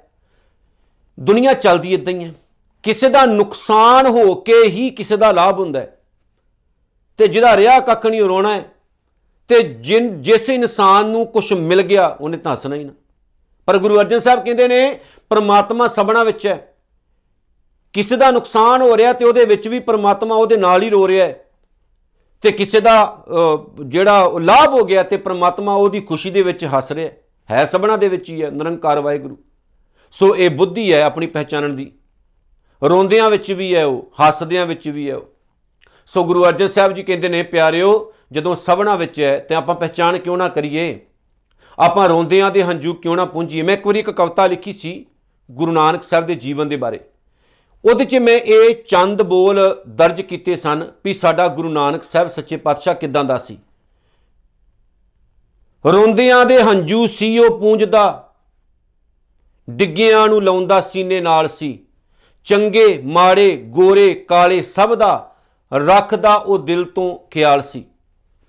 ਦੁਨੀਆ 1.19 1.53
ਚੱਲਦੀ 1.53 1.93
ਇਦਾਂ 1.93 2.13
ਹੀ 2.13 2.23
ਹੈ। 2.23 2.33
ਕਿਸੇ 2.83 3.09
ਦਾ 3.09 3.25
ਨੁਕਸਾਨ 3.25 4.07
ਹੋ 4.07 4.35
ਕੇ 4.35 4.63
ਹੀ 4.63 4.89
ਕਿਸੇ 4.89 5.17
ਦਾ 5.17 5.31
ਲਾਭ 5.31 5.59
ਹੁੰਦਾ 5.59 5.79
ਹੈ। 5.79 6.01
ਤੇ 7.17 7.27
ਜਿਹਦਾ 7.27 7.57
ਰਿਆ 7.57 7.79
ਕੱਖ 7.79 8.05
ਨਹੀਂ 8.05 8.21
ਰੋਣਾ 8.21 8.53
ਹੈ। 8.53 8.65
ਤੇ 9.47 9.63
ਜਿਨ, 9.63 10.21
ਜਿਸ 10.21 10.49
ਇਨਸਾਨ 10.49 11.09
ਨੂੰ 11.09 11.25
ਕੁਝ 11.25 11.53
ਮਿਲ 11.53 11.81
ਗਿਆ, 11.81 12.17
ਉਹਨੇ 12.21 12.37
ਤਾਂ 12.37 12.53
ਹੱਸਣਾ 12.53 12.75
ਹੀ 12.75 12.83
ਨਾ। 12.83 12.93
ਪਰ 13.65 13.77
ਗੁਰੂ 13.77 13.99
ਅਰਜਨ 13.99 14.19
ਸਾਹਿਬ 14.19 14.45
ਕਹਿੰਦੇ 14.45 14.67
ਨੇ, 14.67 14.99
ਪਰਮਾਤਮਾ 15.29 15.87
ਸਭਨਾ 15.87 16.23
ਵਿੱਚ 16.23 16.47
ਹੈ। 16.47 16.73
ਕਿਸੇ 17.93 18.17
ਦਾ 18.17 18.31
ਨੁਕਸਾਨ 18.31 18.81
ਹੋ 18.81 18.97
ਰਿਹਾ 18.97 19.13
ਤੇ 19.13 19.25
ਉਹਦੇ 19.25 19.45
ਵਿੱਚ 19.45 19.67
ਵੀ 19.67 19.79
ਪਰਮਾਤਮਾ 19.79 20.35
ਉਹਦੇ 20.35 20.57
ਨਾਲ 20.57 20.83
ਹੀ 20.83 20.89
ਰੋ 20.89 21.07
ਰਿਹਾ 21.07 21.27
ਹੈ। 21.27 21.46
ਤੇ 22.43 22.51
ਕਿਸੇ 22.51 22.79
ਦਾ 22.79 23.25
ਜਿਹੜਾ 23.85 24.31
ਲਾਭ 24.39 24.73
ਹੋ 24.73 24.83
ਗਿਆ 24.85 25.03
ਤੇ 25.03 25.17
ਪ੍ਰਮਾਤਮਾ 25.17 25.73
ਉਹਦੀ 25.73 25.99
ਖੁਸ਼ੀ 26.01 26.31
ਦੇ 26.31 26.41
ਵਿੱਚ 26.41 26.65
ਹੱਸ 26.65 26.91
ਰਿਹਾ 26.91 27.09
ਹੈ। 27.51 27.65
ਸਭਨਾ 27.65 27.97
ਦੇ 27.97 28.07
ਵਿੱਚ 28.07 28.29
ਹੀ 28.29 28.41
ਹੈ, 28.43 28.49
ਨਿਰੰਕਾਰ 28.49 28.99
ਵਾਹਿਗੁਰੂ। 28.99 29.37
ਸੋ 30.11 30.35
ਇਹ 30.35 30.49
ਬੁੱਧੀ 30.49 30.93
ਹੈ 30.93 31.01
ਆਪਣੀ 31.03 31.27
ਪਹਿਚਾਨਣ 31.27 31.69
ਦੀ। 31.69 31.91
ਰੋਂਦਿਆਂ 32.81 33.29
ਵਿੱਚ 33.29 33.51
ਵੀ 33.51 33.73
ਹੈ 33.75 33.85
ਉਹ, 33.85 34.11
ਹੱਸਦਿਆਂ 34.19 34.65
ਵਿੱਚ 34.65 34.87
ਵੀ 34.89 35.09
ਹੈ 35.09 35.15
ਉਹ। 35.15 35.25
ਸੋ 36.05 36.23
ਗੁਰੂ 36.23 36.45
ਅਰਜਨ 36.45 36.67
ਸਾਹਿਬ 36.67 36.93
ਜੀ 36.93 37.03
ਕਹਿੰਦੇ 37.03 37.29
ਨੇ, 37.29 37.43
ਪਿਆਰਿਓ, 37.43 38.13
ਜਦੋਂ 38.31 38.55
ਸਭਨਾ 38.55 38.95
ਵਿੱਚ 38.95 39.19
ਹੈ 39.19 39.37
ਤੇ 39.39 39.55
ਆਪਾਂ 39.55 39.75
ਪਹਿਚਾਨ 39.75 40.17
ਕਿਉਂ 40.17 40.37
ਨਾ 40.37 40.49
ਕਰੀਏ? 40.49 40.99
ਆਪਾਂ 41.79 42.07
ਰੋਂਦਿਆਂ 42.09 42.51
ਦੇ 42.51 42.63
ਹੰਝੂ 42.63 42.93
ਕਿਉਂ 42.93 43.15
ਨਾ 43.15 43.25
ਪੁੰਝੀਏ 43.25 43.61
ਮੈਂ 43.61 43.73
ਇੱਕ 43.73 43.87
ਵਾਰੀ 43.87 43.99
ਇੱਕ 43.99 44.09
ਕਵਿਤਾ 44.11 44.47
ਲਿਖੀ 44.47 44.73
ਸੀ 44.73 45.05
ਗੁਰੂ 45.51 45.71
ਨਾਨਕ 45.71 46.03
ਸਾਹਿਬ 46.03 46.25
ਦੇ 46.25 46.35
ਜੀਵਨ 46.35 46.69
ਦੇ 46.69 46.75
ਬਾਰੇ। 46.75 46.99
ਉਹਦੇ 47.85 48.05
'ਚ 48.05 48.15
ਮੈਂ 48.15 48.37
ਇਹ 48.37 48.83
ਚੰਦ 48.89 49.21
ਬੋਲ 49.21 49.59
ਦਰਜ 49.87 50.21
ਕੀਤੇ 50.21 50.55
ਸਨ 50.55 50.85
ਵੀ 51.05 51.13
ਸਾਡਾ 51.13 51.47
ਗੁਰੂ 51.47 51.69
ਨਾਨਕ 51.69 52.03
ਸਾਹਿਬ 52.03 52.27
ਸੱਚੇ 52.27 52.57
ਪਾਤਸ਼ਾਹ 52.57 52.95
ਕਿਦਾਂ 52.95 53.23
ਦਾ 53.23 53.37
ਸੀ। 53.37 53.57
ਰੋਂਦਿਆਂ 55.85 56.45
ਦੇ 56.45 56.61
ਹੰਝੂ 56.61 57.05
ਸੀ 57.07 57.37
ਉਹ 57.39 57.59
ਪੂੰਝਦਾ, 57.59 58.33
ਡਿੱਗਿਆਂ 59.69 60.27
ਨੂੰ 60.27 60.43
ਲਾਉਂਦਾ 60.43 60.79
ਸੀਨੇ 60.81 61.19
ਨਾਲ 61.21 61.47
ਸੀ। 61.49 61.79
ਚੰਗੇ, 62.47 63.01
ਮਾੜੇ, 63.05 63.55
ਗੋਰੇ, 63.57 64.13
ਕਾਲੇ 64.13 64.61
ਸਭ 64.61 64.93
ਦਾ 64.95 65.35
ਰੱਖਦਾ 65.71 66.33
ਉਹ 66.35 66.57
ਦਿਲ 66.57 66.83
ਤੋਂ 66.85 67.15
ਖਿਆਲ 67.31 67.61
ਸੀ। 67.61 67.83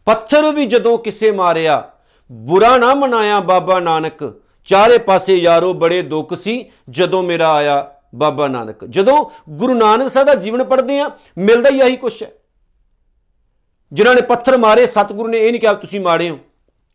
ਪੱਥਰ 0.06 0.50
ਵੀ 0.52 0.66
ਜਦੋਂ 0.66 0.96
ਕਿਸੇ 0.98 1.30
ਮਾਰਿਆ, 1.30 1.82
ਬੁਰਾ 2.30 2.76
ਨਾ 2.76 2.94
ਮਨਾਇਆ 2.94 3.40
ਬਾਬਾ 3.40 3.78
ਨਾਨਕ, 3.80 4.40
ਚਾਰੇ 4.68 4.98
ਪਾਸੇ 4.98 5.36
ਯਾਰੋ 5.36 5.72
ਬੜੇ 5.74 6.02
ਦੁੱਖ 6.02 6.34
ਸੀ 6.34 6.64
ਜਦੋਂ 6.90 7.22
ਮੇਰਾ 7.22 7.52
ਆਇਆ 7.52 7.94
ਬਾਬਾ 8.14 8.48
ਨਾਨਕ। 8.48 8.84
ਜਦੋਂ 8.84 9.30
ਗੁਰੂ 9.50 9.74
ਨਾਨਕ 9.74 10.10
ਸਾਹਿਬ 10.10 10.26
ਦਾ 10.26 10.34
ਜੀਵਨ 10.34 10.64
ਪੜ੍ਹਦੇ 10.64 11.00
ਆ, 11.00 11.10
ਮਿਲਦਾ 11.38 11.70
ਹੀ 11.70 11.80
ਆਹੀ 11.80 11.96
ਕੁਛ 11.96 12.22
ਹੈ। 12.22 12.30
ਜਿਨ੍ਹਾਂ 13.92 14.14
ਨੇ 14.14 14.20
ਪੱਥਰ 14.20 14.58
ਮਾਰੇ, 14.58 14.86
ਸਤਿਗੁਰੂ 14.86 15.28
ਨੇ 15.28 15.38
ਇਹ 15.38 15.50
ਨਹੀਂ 15.50 15.60
ਕਿਹਾ, 15.60 15.74
ਤੁਸੀਂ 15.74 16.00
ਮਾੜੇ 16.00 16.30
ਹੋ। 16.30 16.38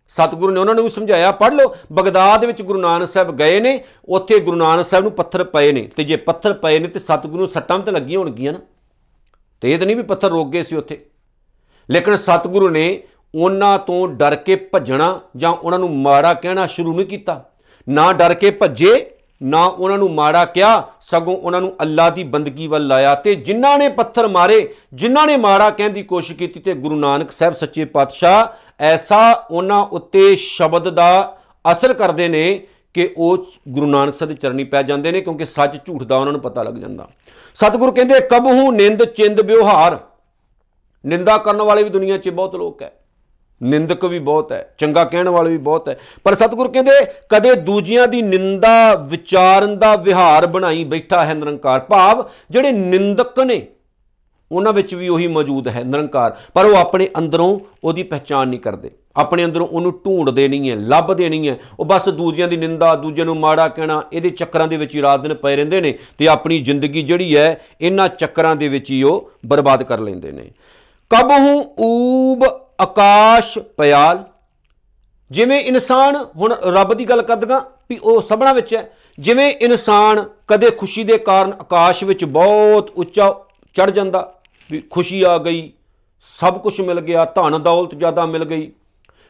ਸਤਿਗੁਰੂ 0.10 0.54
ਨੇ 0.54 0.60
ਉਹਨਾਂ 0.60 0.76
ਨੂੰ 0.76 0.84
ਵੀ 0.84 0.90
ਸਮਝਾਇਆ, 0.90 1.32
ਪੜ੍ਹ 1.32 1.56
ਲਓ, 1.56 1.76
ਬਗਦਾਦ 1.92 2.42
ਦੇ 2.42 2.48
ਵਿੱਚ 2.48 2.62
ਗੁਰੂ 2.62 2.80
ਨਾਨਕ 2.80 3.10
ਸਾਹਿਬ 3.10 3.38
ਗਏ 3.38 3.60
ਨੇ, 3.60 3.84
ਉੱਥੇ 4.10 4.40
ਗੁਰੂ 4.40 4.58
ਨਾਨਕ 4.58 4.86
ਸਾਹਿਬ 4.86 5.04
ਨੂੰ 5.04 5.12
ਪੱਥਰ 5.12 5.44
ਪਏ 5.44 5.72
ਨੇ। 5.72 5.82
ਤੇ 5.82 6.04
ਜੇ 6.04 6.16
ਪੱਥਰ 6.16 6.54
ਪਏ 6.54 6.80
ਨੇ, 6.80 6.88
ਤੇ 6.88 7.00
ਸਤਿਗੁਰੂ 7.00 7.38
ਨੂੰ 7.38 7.48
ਸੱਟਾਂ 7.48 7.80
ਤੇ 7.80 7.92
ਲੱਗੀਆਂ 7.92 8.20
ਹੋਣਗੀਆਂ 8.20 8.54
ਨਾ। 8.54 8.60
ਤੇ 9.62 9.74
ਇਹ 9.74 9.80
ਤਾਂ 9.80 9.86
ਨਹੀਂ 9.86 9.98
ਵੀ 9.98 10.04
ਪੱਥਰ 10.04 10.30
ਰੋਕ 10.30 10.50
ਗਏ 10.50 10.64
ਸੀ 10.64 10.76
ਉੱਥੇ। 10.76 11.06
ਲੇਕਿਨ 11.92 12.16
ਸਤਿਗੁਰੂ 12.16 12.70
ਨੇ 12.70 13.04
ਉਹਨਾਂ 13.36 13.80
ਤੋਂ 13.80 14.08
ਡਰ 14.08 14.36
ਕੇ 14.36 14.56
ਭੱਜਣਾ 14.56 15.22
ਜਾਂ 15.38 15.52
ਉਹਨਾਂ 15.52 15.80
ਨੂੰ 15.80 15.98
ਮਾੜਾ 15.98 16.34
ਕਹਿਣਾ 16.34 16.68
ਸ਼ੁਰੂ 16.68 16.96
ਨਹੀਂ 16.96 17.06
ਕੀਤਾ। 17.06 17.50
ਨਾ 17.90 18.14
ਡਰ 18.14 18.34
ਕੇ 18.34 18.52
ਭੱਜੇ 18.52 19.12
ਨਾ 19.44 19.66
ਉਹਨਾਂ 19.66 19.98
ਨੂੰ 19.98 20.14
ਮਾੜਾ 20.14 20.46
ਕਿਹਾ, 20.46 20.88
ਸਗੋਂ 21.02 21.38
ਉਹਨਾਂ 21.38 21.62
ਨੂੰ 21.62 21.76
ਅੱਲਾ 21.82 22.10
ਦੀ 22.10 22.24
ਬੰਦਗੀ 22.24 22.68
ਵੱਲ 22.68 22.88
ਲਾਇਆ 22.88 23.16
ਤੇ 23.16 23.36
ਜਿਨ੍ਹਾਂ 23.36 23.78
ਨੇ 23.78 23.90
ਪੱਥਰ 23.90 24.28
ਮਾਰੇ, 24.28 24.76
ਜਿਨ੍ਹਾਂ 24.94 25.28
ਨੇ 25.28 25.38
ਮਾੜਾ 25.38 25.70
ਕਹਿਣ 25.70 25.90
ਦੀ 25.90 26.04
ਕੋਸ਼ਿਸ਼ 26.04 26.38
ਕੀਤੀ 26.40 26.60
ਤੇ 26.60 26.74
ਗੁਰੂ 26.74 26.96
ਨਾਨਕ 26.96 27.32
ਸਾਹਿਬ 27.32 27.54
ਸੱਚੇ 27.54 27.86
ਪਾਤਸ਼ਾਹ 27.86 28.48
ਐਸਾ 28.80 29.48
ਉਹਨਾਂ 29.52 29.82
ਉੱਤੇ 29.82 30.36
ਸ਼ਬਦ 30.36 30.90
ਦਾ 30.90 31.38
ਅਸਰ 31.72 31.94
ਕਰਦੇ 31.94 32.28
ਨੇ 32.28 32.68
ਕਿ 32.94 33.14
ਉਹ 33.18 33.46
ਗੁਰੂ 33.70 33.86
ਨਾਨਕ 33.86 34.14
ਸਾਹਿਬ 34.14 34.30
ਦੇ 34.30 34.36
ਚਰਨੀ 34.42 34.64
ਪੈ 34.64 34.84
ਜਾਂਦੇ 34.84 35.12
ਨੇ 35.12 35.22
ਕਿਉਂਕਿ 35.22 35.46
ਸੱਚ 35.46 35.86
ਝੂਠ 35.86 36.04
ਦਾ 36.04 36.18
ਉਹਨਾਂ 36.18 36.32
ਨੂੰ 36.32 36.42
ਪਤਾ 36.42 36.64
ਲੱਗ 36.64 36.74
ਜਾਂਦਾ। 36.74 37.08
ਸਤਿਗੁਰੂ 37.56 37.92
ਕਹਿੰਦੇ, 37.92 38.20
ਕਬਹੂ 38.20 38.72
ਨਿੰਦ, 38.72 39.04
ਚਿੰਦ, 39.04 39.42
ਵਿਵਹਾਰ। 39.42 40.00
ਨਿੰਦਾ 41.06 41.38
ਕਰਨ 41.38 41.62
ਵਾਲੇ 41.62 41.84
ਵੀ 41.84 41.90
ਦੁਨੀਆ 41.90 42.18
'ਚ 42.18 42.30
ਬਹੁਤ 42.30 42.56
ਲੋਕ 42.56 42.82
ਹੈ। 42.82 43.03
ਨਿੰਦਕ 43.62 44.06
ਵੀ 44.06 44.20
ਬਹੁਤ 44.20 44.52
ਹੈ, 44.52 44.74
ਚੰਗਾ 44.78 45.04
ਕਹਿਣ 45.04 45.30
ਵਾਲੇ 45.30 45.52
ਵੀ 45.52 45.58
ਬਹੁਤ 45.58 45.90
ਹੈ। 45.90 45.98
ਪਰ 46.24 46.36
ਸਤਿਗੁਰ 46.36 46.68
ਕਹਿੰਦੇ, 46.68 46.92
ਕਦੇ 47.30 47.56
ਦੂਜਿਆਂ 47.56 48.08
ਦੀ 48.08 48.22
ਨਿੰਦਾ, 48.22 48.96
ਵਿਚਾਰਨ 48.96 49.78
ਦਾ 49.80 49.96
ਵਿਹਾਰ 49.96 50.48
ਬਣਾਈ 50.48 50.84
ਬੈਠਾ 50.84 51.26
ਹੈ 51.26 51.34
ਨਿਰੰਕਾਰ 51.34 51.80
ਭਾਵ, 51.80 52.30
ਜਿਹੜੇ 52.52 52.72
ਨਿੰਦਕ 52.72 53.40
ਨੇ, 53.40 53.62
ਉਹਨਾਂ 54.52 54.74
ਵਿੱਚ 54.74 54.96
ਵੀ 54.96 55.08
ਉਹੀ 55.08 55.28
ਮੌਜੂਦ 55.28 55.68
ਹੈ 55.68 55.84
ਨਿਰੰਕਾਰ। 55.84 56.36
ਪਰ 56.54 56.66
ਉਹ 56.66 56.76
ਆਪਣੇ 56.76 57.08
ਅੰਦਰੋਂ 57.18 57.60
ਉਹਦੀ 57.84 58.04
ਪਹਿਚਾਨ 58.04 58.48
ਨਹੀਂ 58.48 58.60
ਕਰਦੇ। 58.60 58.92
ਆਪਣੇ 59.16 59.46
ਅੰਦਰੋਂ 59.46 59.68
ਉਹਨੂੰ 59.68 59.92
ਢੂੰਡਦੇ 60.06 60.48
ਨਹੀਂ 60.48 60.70
ਹੈ 60.70 60.76
ਲੱਭਦੇ 60.76 61.30
ਨਹੀਂ 61.30 61.50
ਹੈ। 61.50 61.58
ਉਹ 61.80 61.86
ਬਸ 61.86 62.10
ਦੂਜਿਆਂ 62.10 62.48
ਦੀ 62.48 62.58
ਨਿੰਦਾ, 62.58 62.96
ਦੂਜਿਆਂ 62.96 63.26
ਨੂੰ 63.26 63.38
ਮਾੜਾ 63.40 63.68
ਕਹਿਣਾ, 63.68 64.02
ਇਹਦੇ 64.14 64.30
ਚੱਕਰਾਂ 64.30 64.68
ਦੇ 64.68 64.78
ਵਿੱਚ 64.78 64.96
ਹੀ 64.96 65.02
ਰਾਤ 65.02 65.22
ਦਿਨ 65.22 65.34
ਪਏ 65.34 65.56
ਰਹਿੰਦੇ 65.56 65.82
ਨੇ 65.82 65.98
ਤੇ 66.18 66.28
ਆਪਣੀ 66.28 66.60
ਜ਼ਿੰਦਗੀ 66.60 67.04
ਜਿਹੜੀ 67.04 67.36
ਹੈ, 67.38 67.62
ਇਹਨਾਂ 67.82 68.08
ਚੱਕਰਾਂ 68.10 68.56
ਦੇ 68.56 68.68
ਵਿੱਚ 68.68 68.92
ਹੀ 68.92 69.02
ਉਹ 69.04 69.32
ਬਰਬਾਦ 69.46 69.84
ਕਰ 69.84 70.00
ਲੈਂਦੇ 70.00 70.32
ਨੇ। 70.32 70.50
ਕਬਹੂ 71.12 71.64
ਊਬ 71.80 72.44
ਆਕਾਸ਼ 72.80 73.58
ਪਿਆਲ। 73.78 74.24
ਜਿਵੇਂ 75.32 75.60
ਇਨਸਾਨ 75.60 76.16
ਹੁਣ 76.38 76.54
ਰੱਬ 76.66 76.94
ਦੀ 76.94 77.06
ਗੱਲ 77.06 77.22
ਕਰਦਗਾ 77.22 77.60
ਵੀ 77.90 77.98
ਉਹ 77.98 78.22
ਸਭਨਾ 78.22 78.54
ਵਿੱਚ 78.54 78.74
ਹੈ, 78.76 78.90
ਜਿਵੇਂ 79.18 79.50
ਇਨਸਾਨ 79.52 80.24
ਕਦੇ 80.48 80.70
ਖੁਸ਼ੀ 80.72 81.04
ਦੇ 81.04 81.18
ਕਾਰਨ 81.18 81.54
ਆਕਾਸ਼ 81.54 82.04
ਵਿੱਚ 82.04 82.24
ਬਹੁਤ 82.26 82.90
ਉੱਚਾ 82.90 83.34
ਚੜ 83.76 83.90
ਜਾਂਦਾ, 83.90 84.34
ਵੀ 84.70 84.84
ਖੁਸ਼ੀ 84.92 85.22
ਆ 85.24 85.38
ਗਈ, 85.38 85.72
ਸਭ 86.40 86.58
ਕੁਝ 86.58 86.80
ਮਿਲ 86.82 87.00
ਗਿਆ, 87.02 87.26
ਧਨ 87.26 87.62
ਦੌਲਤ 87.64 87.96
ਜ਼ਿਆਦਾ 87.96 88.26
ਮਿਲ 88.26 88.46
ਗਈ। 88.46 88.72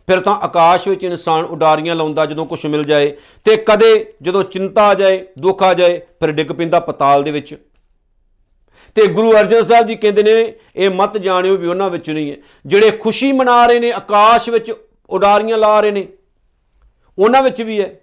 ਫਿਰ 0.07 0.19
ਤਾਂ 0.19 0.35
ਆਕਾਸ਼ 0.35 0.87
ਵਿੱਚ 0.87 1.03
ਇਨਸਾਨ 1.03 1.45
ਉਡਾਰੀਆਂ 1.45 1.95
ਲਾਉਂਦਾ 1.95 2.25
ਜਦੋਂ 2.25 2.45
ਕੁਝ 2.45 2.65
ਮਿਲ 2.65 2.83
ਜਾਏ 2.83 3.11
ਤੇ 3.45 3.55
ਕਦੇ 3.67 4.13
ਜਦੋਂ 4.21 4.43
ਚਿੰਤਾ 4.43 4.87
ਆ 4.87 4.93
ਜਾਏ, 4.93 5.25
ਦੁੱਖ 5.39 5.63
ਆ 5.63 5.73
ਜਾਏ, 5.73 5.99
ਫਿਰ 6.19 6.31
ਡਿੱਗ 6.31 6.51
ਪੈਂਦਾ 6.51 6.79
ਪਤਾਲ 6.79 7.23
ਦੇ 7.23 7.31
ਵਿੱਚ। 7.31 7.55
ਤੇ 8.95 9.07
ਗੁਰੂ 9.07 9.31
ਅਰਜਨ 9.33 9.63
ਸਾਹਿਬ 9.63 9.87
ਜੀ 9.87 9.95
ਕਹਿੰਦੇ 9.95 10.23
ਨੇ, 10.23 10.53
ਇਹ 10.75 10.89
ਮਤ 10.89 11.17
ਜਾਣਿਓ 11.17 11.57
ਵੀ 11.57 11.67
ਉਹਨਾਂ 11.67 11.89
ਵਿੱਚ 11.89 12.09
ਨਹੀਂ 12.09 12.31
ਹੈ। 12.31 12.37
ਜਿਹੜੇ 12.65 12.91
ਖੁਸ਼ੀ 12.91 13.31
ਮਨਾ 13.31 13.65
ਰਹੇ 13.65 13.79
ਨੇ, 13.79 13.91
ਆਕਾਸ਼ 13.91 14.49
ਵਿੱਚ 14.49 14.73
ਉਡਾਰੀਆਂ 15.09 15.57
ਲਾ 15.57 15.79
ਰਹੇ 15.79 15.91
ਨੇ, 15.91 16.07
ਉਹਨਾਂ 17.19 17.43
ਵਿੱਚ 17.43 17.61
ਵੀ 17.61 17.81
ਹੈ। 17.81 17.99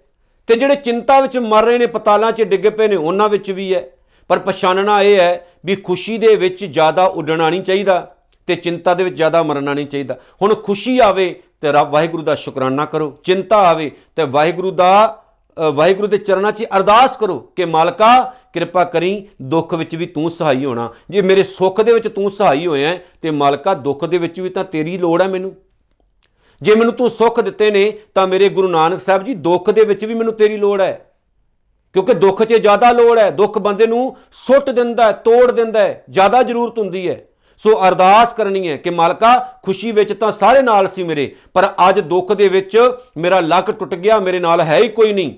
ਤੇ 0.47 0.55
ਜਿਹੜੇ 0.55 0.75
ਚਿੰਤਾ 0.75 1.19
ਵਿੱਚ 1.21 1.37
ਮਰ 1.37 1.65
ਰਹੇ 1.65 1.77
ਨੇ, 1.77 1.85
ਪਤਾਲਾਂ 1.85 2.31
'ਚ 2.31 2.41
ਡਿੱਗ 2.41 2.67
ਪਏ 2.67 2.87
ਨੇ, 2.87 2.95
ਉਹਨਾਂ 2.95 3.29
ਵਿੱਚ 3.29 3.51
ਵੀ 3.51 3.73
ਹੈ। 3.75 3.89
ਪਰ 4.29 4.39
ਪਛਾਨਣਾ 4.39 5.01
ਇਹ 5.01 5.19
ਹੈ 5.19 5.47
ਵੀ 5.65 5.75
ਖੁਸ਼ੀ 5.75 6.17
ਦੇ 6.17 6.35
ਵਿੱਚ 6.35 6.65
ਜ਼ਿਆਦਾ 6.65 7.05
ਉੱਡਣਾ 7.05 7.49
ਨਹੀਂ 7.49 7.61
ਚਾਹੀਦਾ 7.61 8.15
ਤੇ 8.47 8.55
ਚਿੰਤਾ 8.55 8.93
ਦੇ 8.93 9.03
ਵਿੱਚ 9.03 9.15
ਜ਼ਿਆਦਾ 9.15 9.43
ਮਰਨਾ 9.43 9.73
ਨਹੀਂ 9.73 9.87
ਚਾਹੀਦਾ। 9.87 10.17
ਹੁਣ 10.41 10.55
ਖੁਸ਼ੀ 10.55 10.99
ਆਵੇ 10.99 11.39
ਤੇ 11.61 11.71
ਰੱਬ 11.71 11.91
ਵਾਹਿਗੁਰੂ 11.91 12.23
ਦਾ 12.23 12.35
ਸ਼ੁਕਰਾਨਾ 12.35 12.85
ਕਰੋ, 12.85 13.17
ਚਿੰਤਾ 13.23 13.57
ਆਵੇ 13.57 13.91
ਤੇ 14.15 14.23
ਵਾਹਿਗੁਰੂ 14.23 14.71
ਦਾ 14.71 15.23
ਵਾਹਿਗੁਰੂ 15.73 16.07
ਦੇ 16.07 16.17
ਚਰਨਾਂ 16.17 16.51
'ਚ 16.51 16.63
ਅਰਦਾਸ 16.63 17.17
ਕਰੋ 17.17 17.39
ਕਿ 17.39 17.65
ਮਾਲਕਾ, 17.65 18.33
ਕਿਰਪਾ 18.53 18.83
ਕਰੀ, 18.83 19.27
ਦੁੱਖ 19.41 19.73
ਵਿੱਚ 19.73 19.95
ਵੀ 19.95 20.05
ਤੂੰ 20.05 20.31
ਸਹਾਈ 20.31 20.65
ਹੋਣਾ। 20.65 20.93
ਜੇ 21.09 21.21
ਮੇਰੇ 21.21 21.43
ਸੁੱਖ 21.43 21.81
ਦੇ 21.81 21.93
ਵਿੱਚ 21.93 22.07
ਤੂੰ 22.07 22.31
ਸਹਾਈ 22.31 22.67
ਹੋਇਆ 22.67 22.97
ਤੇ 23.21 23.31
ਮਾਲਕਾ, 23.31 23.73
ਦੁੱਖ 23.73 24.05
ਦੇ 24.05 24.17
ਵਿੱਚ 24.17 24.39
ਵੀ 24.39 24.49
ਤਾਂ 24.49 24.63
ਤੇਰੀ 24.63 24.97
ਲੋੜ 24.97 25.21
ਹੈ 25.21 25.27
ਮੈਨੂੰ। 25.27 25.55
ਜੇ 26.61 26.75
ਮੈਨੂੰ 26.75 26.93
ਤੂੰ 26.93 27.09
ਸੁੱਖ 27.09 27.39
ਦਿੱਤੇ 27.39 27.71
ਨੇ, 27.71 27.93
ਤਾਂ 28.15 28.27
ਮੇਰੇ 28.27 28.49
ਗੁਰੂ 28.49 28.67
ਨਾਨਕ 28.67 29.01
ਸਾਹਿਬ 29.01 29.23
ਜੀ, 29.23 29.33
ਦੁੱਖ 29.33 29.69
ਦੇ 29.69 29.85
ਵਿੱਚ 29.85 30.05
ਵੀ 30.05 30.13
ਮੈਨੂੰ 30.13 30.33
ਤੇਰੀ 30.33 30.57
ਲੋੜ 30.57 30.81
ਹੈ। 30.81 31.11
ਕਿਉਂਕਿ 31.93 32.13
ਦੁੱਖ 32.13 32.43
'ਚ 32.43 32.53
ਜ਼ਿਆਦਾ 32.53 32.91
ਲੋੜ 32.91 33.19
ਹੈ। 33.19 33.31
ਦੁੱਖ 33.31 33.57
ਬੰਦੇ 33.57 33.87
ਨੂੰ 33.87 34.17
ਸੁੱਟ 34.31 34.69
ਦਿੰਦਾ 34.69 35.05
ਹੈ, 35.05 35.11
ਤੋੜ 35.11 35.51
ਦਿੰਦਾ 35.51 35.79
ਹੈ, 35.79 36.03
ਜ਼ਿਆਦਾ 36.09 36.43
ਜ਼ਰੂਰਤ 36.43 36.79
ਹੁੰਦੀ 36.79 37.09
ਹੈ। 37.09 37.21
ਸੋ 37.63 37.87
ਅਰਦਾਸ 37.87 38.33
ਕਰਨੀ 38.33 38.67
ਹੈ 38.69 38.77
ਕਿ 38.77 38.89
ਮਾਲਕਾ, 38.89 39.37
ਖੁਸ਼ੀ 39.63 39.91
ਵਿੱਚ 39.91 40.13
ਤਾਂ 40.13 40.31
ਸਾਰੇ 40.31 40.61
ਨਾਲ 40.61 40.87
ਸੀ 40.87 41.03
ਮੇਰੇ, 41.03 41.35
ਪਰ 41.53 41.67
ਅੱਜ 41.89 41.99
ਦੁੱਖ 41.99 42.33
ਦੇ 42.33 42.47
ਵਿੱਚ 42.47 42.77
ਮੇਰਾ 43.17 43.39
ਲੱਕ 43.39 43.71
ਟੁੱਟ 43.71 43.95
ਗਿਆ, 43.95 44.19
ਮੇਰੇ 44.19 44.39
ਨਾਲ 44.39 44.61
ਹੈ 44.61 44.77
ਹੀ 44.77 44.87
ਕੋਈ 44.87 45.13
ਨਹੀਂ। 45.13 45.33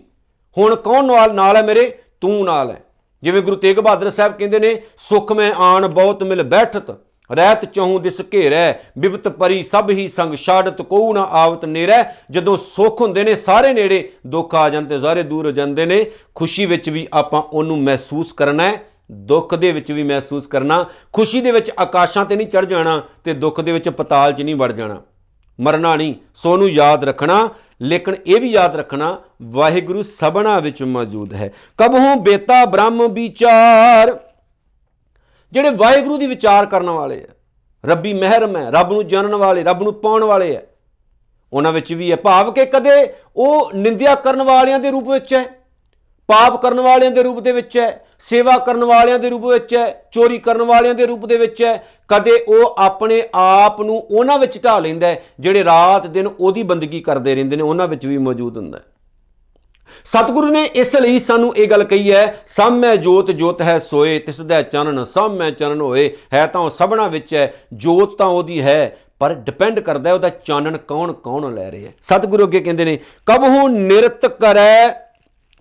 ਹੁਣ 0.57 0.75
ਕੌਣ 0.75 1.05
ਨਾਲ 1.05 1.33
ਨਾਲ 1.35 1.55
ਹੈ 1.55 1.61
ਮੇਰੇ? 1.61 1.91
ਤੂੰ 2.21 2.43
ਨਾਲ 2.45 2.71
ਹੈ। 2.71 2.83
ਜਿਵੇਂ 3.23 3.41
ਗੁਰੂ 3.41 3.55
ਤੇਗ 3.55 3.79
ਬਹਾਦਰ 3.79 4.09
ਸਾਹਿਬ 4.09 4.33
ਕਹਿੰਦੇ 4.33 4.59
ਨੇ, 4.59 4.81
ਸੁਖ 4.97 5.31
ਮੈਂ 5.31 5.51
ਆਣ 5.53 5.87
ਬਹੁਤ 5.87 6.23
ਮਿਲ 6.23 6.43
ਬੈਠਤ, 6.43 6.91
ਰਹਿਤ 7.31 7.65
ਚਹੂ 7.65 7.99
ਦਿਸ 7.99 8.21
ਘੇਰੈ 8.33 8.73
ਬਿਪਤ 8.97 9.27
ਪਰੀ 9.27 9.63
ਸਭ 9.63 9.89
ਹੀ 9.89 10.07
ਸੰਗ 10.07 10.35
ਛਾੜਤ 10.35 10.81
ਕੋਉ 10.81 11.13
ਨਾ 11.13 11.27
ਆਵਤ 11.31 11.65
ਨੇਰੈ। 11.65 12.03
ਜਦੋਂ 12.31 12.57
ਸੁਖ 12.57 13.01
ਹੁੰਦੇ 13.01 13.23
ਨੇ 13.23 13.35
ਸਾਰੇ 13.35 13.73
ਨੇੜੇ, 13.73 14.11
ਦੁੱਖ 14.27 14.55
ਆ 14.55 14.69
ਜਾਂਦੇ 14.69 14.99
ਸਾਰੇ 14.99 15.23
ਦੂਰ 15.23 15.45
ਹੋ 15.45 15.51
ਜਾਂਦੇ 15.51 15.85
ਨੇ, 15.85 16.05
ਖੁਸ਼ੀ 16.35 16.65
ਵਿੱਚ 16.65 16.89
ਵੀ 16.89 17.07
ਆਪਾਂ 17.13 17.41
ਉਹਨੂੰ 17.41 17.81
ਮਹਿਸੂਸ 17.81 18.33
ਕਰਨਾ 18.33 18.63
ਹੈ। 18.63 18.92
ਦੁੱਖ 19.11 19.55
ਦੇ 19.55 19.71
ਵਿੱਚ 19.71 19.91
ਵੀ 19.91 20.03
ਮਹਿਸੂਸ 20.03 20.47
ਕਰਨਾ, 20.47 20.85
ਖੁਸ਼ੀ 21.13 21.41
ਦੇ 21.41 21.51
ਵਿੱਚ 21.51 21.71
ਆਕਾਸ਼ਾਂ 21.79 22.25
ਤੇ 22.25 22.35
ਨਹੀਂ 22.35 22.47
ਚੜ 22.47 22.65
ਜਾਣਾ 22.65 23.01
ਤੇ 23.23 23.33
ਦੁੱਖ 23.33 23.61
ਦੇ 23.61 23.71
ਵਿੱਚ 23.71 23.89
ਪਤਾਲ 23.89 24.33
'ਚ 24.33 24.41
ਨਹੀਂ 24.41 24.55
ਵੜ 24.55 24.71
ਜਾਣਾ। 24.71 25.01
ਮਰਨਾ 25.59 25.95
ਨਹੀਂ 25.95 26.13
ਸੋ 26.35 26.55
ਨੂੰ 26.57 26.69
ਯਾਦ 26.69 27.03
ਰੱਖਣਾ, 27.03 27.49
ਲੇਕਿਨ 27.81 28.15
ਇਹ 28.27 28.39
ਵੀ 28.41 28.49
ਯਾਦ 28.49 28.75
ਰੱਖਣਾ, 28.75 29.17
ਵਾਹਿਗੁਰੂ 29.41 30.01
ਸਭਨਾ 30.01 30.59
ਵਿੱਚ 30.59 30.83
ਮੌਜੂਦ 30.83 31.33
ਹੈ। 31.33 31.51
ਕਬਹੂ 31.77 32.15
ਬੇਤਾ 32.19 32.63
ਬ੍ਰਹਮ 32.65 33.07
ਵਿਚਾਰ। 33.07 34.17
ਜਿਹੜੇ 35.53 35.69
ਵਾਹਿਗੁਰੂ 35.69 36.17
ਦੀ 36.17 36.27
ਵਿਚਾਰ 36.27 36.65
ਕਰਨ 36.65 36.89
ਵਾਲੇ 36.89 37.23
ਆ, 37.23 37.33
ਰੱਬੀ 37.83 38.13
ਮਹਿਰਮ 38.13 38.55
ਹੈ, 38.57 38.69
ਰੱਬ 38.71 38.93
ਨੂੰ 38.93 39.07
ਜਾਣਨ 39.07 39.35
ਵਾਲੇ, 39.35 39.63
ਰੱਬ 39.63 39.83
ਨੂੰ 39.83 39.93
ਪਾਉਣ 39.93 40.23
ਵਾਲੇ 40.23 40.55
ਆ, 40.57 40.61
ਉਹਨਾਂ 41.53 41.71
ਵਿੱਚ 41.71 41.93
ਵੀ 41.93 42.11
ਹੈ 42.11 42.15
ਭਾਵ 42.15 42.51
ਕਿ 42.51 42.65
ਕਦੇ 42.65 43.13
ਉਹ 43.35 43.71
ਨਿੰਦਿਆ 43.75 44.15
ਕਰਨ 44.15 44.41
ਵਾਲਿਆਂ 44.43 44.79
ਦੇ 44.79 44.91
ਰੂਪ 44.91 45.09
ਵਿੱਚ 45.09 45.33
ਹੈ, 45.33 45.43
ਪਾਪ 46.29 46.61
ਕਰਨ 46.61 46.79
ਵਾਲਿਆਂ 46.79 47.11
ਦੇ 47.11 47.23
ਰੂਪ 47.23 47.39
ਦੇ 47.39 47.51
ਵਿੱਚ 47.51 47.77
ਹੈ 47.77 48.05
ਸੇਵਾ 48.23 48.57
ਕਰਨ 48.57 48.83
ਵਾਲਿਆਂ 48.83 49.19
ਦੇ 49.19 49.29
ਰੂਪ 49.29 49.45
ਵਿੱਚ 49.45 49.73
ਹੈ, 49.75 50.09
ਚੋਰੀ 50.11 50.37
ਕਰਨ 50.37 50.61
ਵਾਲਿਆਂ 50.61 50.93
ਦੇ 50.93 51.05
ਰੂਪ 51.05 51.25
ਦੇ 51.25 51.37
ਵਿੱਚ 51.37 51.61
ਹੈ। 51.63 51.83
ਕਦੇ 52.07 52.31
ਉਹ 52.31 52.75
ਆਪਣੇ 52.77 53.21
ਆਪ 53.33 53.81
ਨੂੰ 53.81 53.97
ਉਹਨਾਂ 54.11 54.37
ਵਿੱਚ 54.39 54.57
ਢਾ 54.63 54.79
ਲੈਂਦਾ 54.79 55.07
ਹੈ, 55.07 55.21
ਜਿਹੜੇ 55.39 55.63
ਰਾਤ 55.63 56.07
ਦਿਨ 56.07 56.27
ਉਹਦੀ 56.27 56.63
ਬੰਦਗੀ 56.63 57.01
ਕਰਦੇ 57.01 57.35
ਰਹਿੰਦੇ 57.35 57.55
ਨੇ, 57.55 57.63
ਉਹਨਾਂ 57.63 57.87
ਵਿੱਚ 57.87 58.05
ਵੀ 58.05 58.17
ਮੌਜੂਦ 58.17 58.57
ਹੁੰਦਾ 58.57 58.77
ਹੈ। 58.77 58.83
ਸਤਿਗੁਰੂ 60.05 60.47
ਨੇ 60.47 60.63
ਇਸ 60.75 60.95
ਲਈ 60.95 61.19
ਸਾਨੂੰ 61.19 61.55
ਇਹ 61.55 61.67
ਗੱਲ 61.67 61.83
ਕਹੀ 61.83 62.11
ਹੈ 62.11 62.43
ਸਾਮੈ 62.47 62.95
ਜੋਤ 62.95 63.31
ਜੋਤ 63.31 63.61
ਹੈ 63.61 63.77
ਸੋਏ, 63.79 64.19
ਤਿਸ 64.19 64.41
ਦਾ 64.41 64.61
ਚਾਨਣ 64.61 65.03
ਸਾਮੈ 65.05 65.49
ਚਨਨ 65.51 65.81
ਹੋਏ, 65.81 66.09
ਹੈ 66.33 66.45
ਤਾਂ 66.47 66.61
ਉਹ 66.61 66.69
ਸਭਨਾ 66.69 67.07
ਵਿੱਚ 67.07 67.33
ਹੈ, 67.33 67.53
ਜੋਤ 67.73 68.17
ਤਾਂ 68.17 68.27
ਉਹਦੀ 68.27 68.61
ਹੈ, 68.61 68.97
ਪਰ 69.19 69.33
ਡਿਪੈਂਡ 69.33 69.79
ਕਰਦਾ 69.79 70.09
ਹੈ 70.09 70.13
ਉਹਦਾ 70.13 70.29
ਚਾਨਣ 70.29 70.77
ਕੌਣ 70.77 71.13
ਕੌਣ 71.13 71.53
ਲੈ 71.55 71.71
ਰਿਹਾ 71.71 71.89
ਹੈ। 71.89 71.93
ਸਤਿਗੁਰੂ 72.01 72.43
ਅੱਗੇ 72.43 72.59
ਕਹਿੰਦੇ 72.59 72.85
ਨੇ, 72.85 72.99
ਕਬਹੂ 73.25 73.67
ਨਿਰਤ 73.67 74.25
ਕਰੈ 74.25 74.89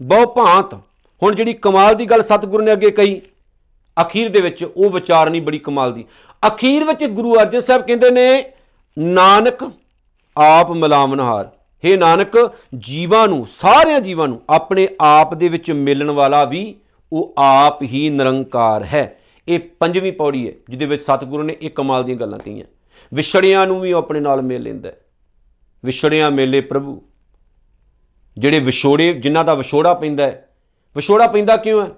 ਬਹੁ 0.03 0.27
ਭਾਂਤ। 0.27 0.75
ਹੁਣ 1.23 1.35
ਜਿਹੜੀ 1.35 1.53
ਕਮਾਲ 1.53 1.95
ਦੀ 1.95 2.07
ਗੱਲ 2.07 2.23
ਸਤਿਗੁਰੂ 2.23 2.65
ਨੇ 2.65 2.73
ਅੱਗੇ 2.73 2.91
ਕਹੀ, 2.91 3.23
ਅਖੀਰ 4.03 4.29
ਦੇ 4.29 4.41
ਵਿੱਚ 4.41 4.65
ਉਹ 4.65 4.91
ਵਿਚਾਰਨੀ 4.91 5.41
ਬੜੀ 5.41 5.59
ਕਮਾਲ 5.59 5.93
ਦੀ। 5.93 6.05
ਅਖੀਰ 6.47 6.85
ਵਿੱਚ 6.85 7.05
ਗੁਰੂ 7.05 7.35
ਅਰਜਨ 7.35 7.61
ਸਾਹਿਬ 7.61 7.83
ਕਹਿੰਦੇ 7.83 8.11
ਨੇ, 8.11 8.45
ਨਾਨਕ 8.99 9.73
ਆਪ 10.39 10.71
ਮਿਲਾਵਨਹਾਰ। 10.71 11.51
हे 11.85 11.99
ਨਾਨਕ, 11.99 12.53
ਜੀਵਾਂ 12.79 13.29
ਨੂੰ, 13.29 13.47
ਸਾਰਿਆਂ 13.61 14.01
ਜੀਵਾਂ 14.01 14.29
ਨੂੰ 14.29 14.41
ਆਪਣੇ 14.51 14.89
ਆਪ 15.01 15.35
ਦੇ 15.35 15.49
ਵਿੱਚ 15.49 15.71
ਮਿਲਣ 15.71 16.11
ਵਾਲਾ 16.11 16.45
ਵੀ 16.45 16.75
ਉਹ 17.13 17.35
ਆਪ 17.39 17.83
ਹੀ 17.83 18.11
ਨਿਰੰਕਾਰ 18.11 18.85
ਹੈ। 18.85 19.19
ਇਹ 19.49 19.61
ਪੰਜਵੀਂ 19.81 20.13
ਪੌੜੀ 20.13 20.49
ਹੈ, 20.49 20.53
ਜਿਹਦੇ 20.69 20.87
ਵਿੱਚ 20.87 21.03
ਸਤਿਗੁਰੂ 21.03 21.43
ਨੇ 21.43 21.57
ਇਹ 21.63 21.71
ਕਮਾਲ 21.71 22.05
ਦੀਆਂ 22.05 22.17
ਗੱਲਾਂ 22.17 22.39
ਕਹੀਆਂ। 22.39 22.65
ਵਿਛੜਿਆਂ 23.15 23.67
ਨੂੰ 23.67 23.81
ਵੀ 23.81 23.93
ਉਹ 23.93 23.99
ਆਪਣੇ 23.99 24.21
ਨਾਲ 24.21 24.43
ਮਿਲ 24.43 24.63
ਲੈਂਦਾ 24.63 24.89
ਹੈ। 24.89 25.01
ਵਿਛੜਿਆਂ 25.85 26.31
ਮੇਲੇ 26.31 26.61
ਪ੍ਰਭੂ, 26.61 27.03
ਜਿਹੜੇ 28.39 28.59
ਵਿਛੋੜੇ, 28.59 29.13
ਜਿਨ੍ਹਾਂ 29.13 29.45
ਦਾ 29.45 29.55
ਵਿਛੋੜਾ 29.55 29.95
ਪੈਂਦਾ 29.95 30.27
ਹੈ 30.27 30.49
ਵਿਛੋੜਾ 30.97 31.27
ਪੈਂਦਾ 31.27 31.57
ਕਿਉਂ 31.57 31.83
ਹੈ? 31.83 31.91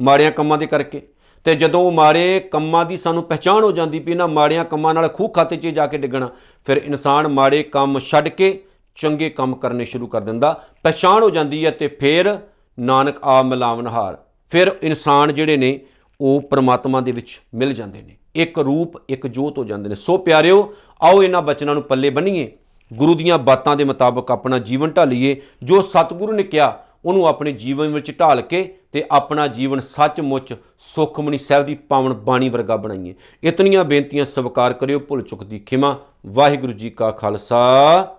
ਮਾੜਿਆਂ 0.00 0.32
ਕੰਮਾਂ 0.32 0.58
ਦੇ 0.58 0.66
ਕਰਕੇ। 0.66 1.02
ਤੇ 1.44 1.54
ਜਦੋਂ 1.54 1.80
ਉਹ 1.80 1.92
ਮਾੜੇ 1.92 2.40
ਕੰਮਾਂ 2.40 2.84
ਦੀ 2.84 2.96
ਸਾਨੂੰ 2.96 3.22
ਪਹਿਚਾਣ 3.22 3.64
ਹੋ 3.64 3.72
ਜਾਂਦੀ 3.72 3.98
ਵੀ 3.98 4.12
ਇਹਨਾਂ 4.12 4.28
ਮਾੜਿਆਂ 4.28 4.64
ਕੰਮਾਂ 4.64 4.94
ਨਾਲ 4.94 5.08
ਖੂਹ 5.08 5.28
ਖਾਤੇ 5.28 5.56
'ਚ 5.56 5.66
ਜਾ 5.66 5.86
ਕੇ 5.86 5.98
ਡਿੱਗਣਾ, 5.98 6.30
ਫਿਰ 6.66 6.76
ਇਨਸਾਨ 6.76 7.28
ਮਾੜੇ 7.28 7.62
ਕੰਮ 7.62 8.00
ਛੱਡ 8.00 8.28
ਕੇ 8.28 8.64
ਚੰਗੇ 8.94 9.30
ਕੰਮ 9.30 9.54
ਕਰਨੇ 9.54 9.84
ਸ਼ੁਰੂ 9.84 10.06
ਕਰ 10.06 10.20
ਦਿੰਦਾ, 10.20 10.64
ਪਹਿਚਾਣ 10.82 11.22
ਹੋ 11.22 11.30
ਜਾਂਦੀ 11.30 11.66
ਹੈ 11.66 11.70
ਤੇ 11.70 11.88
ਫਿਰ 11.88 12.38
ਨਾਨਕ 12.80 13.16
ਆ 13.24 13.42
ਮਿਲਾਵਨਹਾਰ। 13.42 14.18
ਫਿਰ 14.50 14.76
ਇਨਸਾਨ 14.82 15.34
ਜਿਹੜੇ 15.34 15.56
ਨੇ, 15.56 15.80
ਉਹ 16.20 16.40
ਪ੍ਰਮਾਤਮਾ 16.40 17.00
ਦੇ 17.00 17.12
ਵਿੱਚ 17.12 17.40
ਮਿਲ 17.54 17.72
ਜਾਂਦੇ 17.72 18.02
ਨੇ। 18.02 18.16
ਇੱਕ 18.34 18.58
ਰੂਪ, 18.58 19.10
ਇੱਕ 19.10 19.26
ਜੋਤ 19.26 19.58
ਹੋ 19.58 19.64
ਜਾਂਦੇ 19.64 19.88
ਨੇ। 19.88 19.94
ਸੋ 19.94 20.18
ਪਿਆਰਿਓ, 20.18 20.74
ਆਓ 21.02 21.22
ਇਹਨਾਂ 21.22 21.42
ਬਚਨਾਂ 21.42 21.74
ਨੂੰ 21.74 21.82
ਪੱਲੇ 21.82 22.10
ਬੰਨੀਏ। 22.10 22.52
ਗੁਰੂ 22.92 23.14
ਦੀਆਂ 23.14 23.38
ਬਾਤਾਂ 23.38 23.76
ਦੇ 23.76 23.84
ਮੁਤਾਬਕ 23.84 24.30
ਆਪਣਾ 24.30 24.58
ਜੀਵਨ 24.58 24.90
ਢਾਲੀਏ, 24.90 25.42
ਜੋ 25.62 25.82
ਸਤਿਗੁਰੂ 25.82 26.32
ਨੇ 26.32 26.42
ਕਿਹਾ 26.42 26.84
ਉਹਨੂੰ 27.08 27.26
ਆਪਣੇ 27.26 27.52
ਜੀਵਨ 27.52 27.88
ਵਿੱਚ 27.88 28.20
ਢਾਲ 28.20 28.42
ਕੇ 28.42 28.74
ਤੇ 28.92 29.04
ਆਪਣਾ 29.10 29.46
ਜੀਵਨ 29.46 29.80
ਸੱਚਮੁੱਚ 29.80 30.54
ਸੁਖਮਨੀ 30.78 31.38
ਸਾਹਿਬ 31.38 31.66
ਦੀ 31.66 31.74
ਪਾਵਨ 31.74 32.12
ਬਾਣੀ 32.12 32.48
ਵਰਗਾ 32.48 32.76
ਬਣਾਈਏ। 32.76 33.14
ਇਤਨੀਆਂ 33.42 33.84
ਬੇਨਤੀਆਂ 33.84 34.24
ਸਵੀਕਾਰ 34.24 34.72
ਕਰਿਓ, 34.72 34.98
ਭੁੱਲ 34.98 35.22
ਚੁੱਕ 35.22 35.44
ਦੀ 35.44 35.58
ਖਿਮਾ। 35.58 35.98
ਵਾਹਿਗੁਰੂ 36.26 36.72
ਜੀ 36.72 36.90
ਕਾ 36.90 37.10
ਖਾਲਸਾ, 37.10 38.16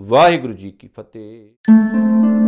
ਵਾਹਿਗੁਰੂ 0.00 0.52
ਜੀ 0.52 0.70
ਕੀ 0.70 0.88
ਫਤਿਹ। 0.88 2.41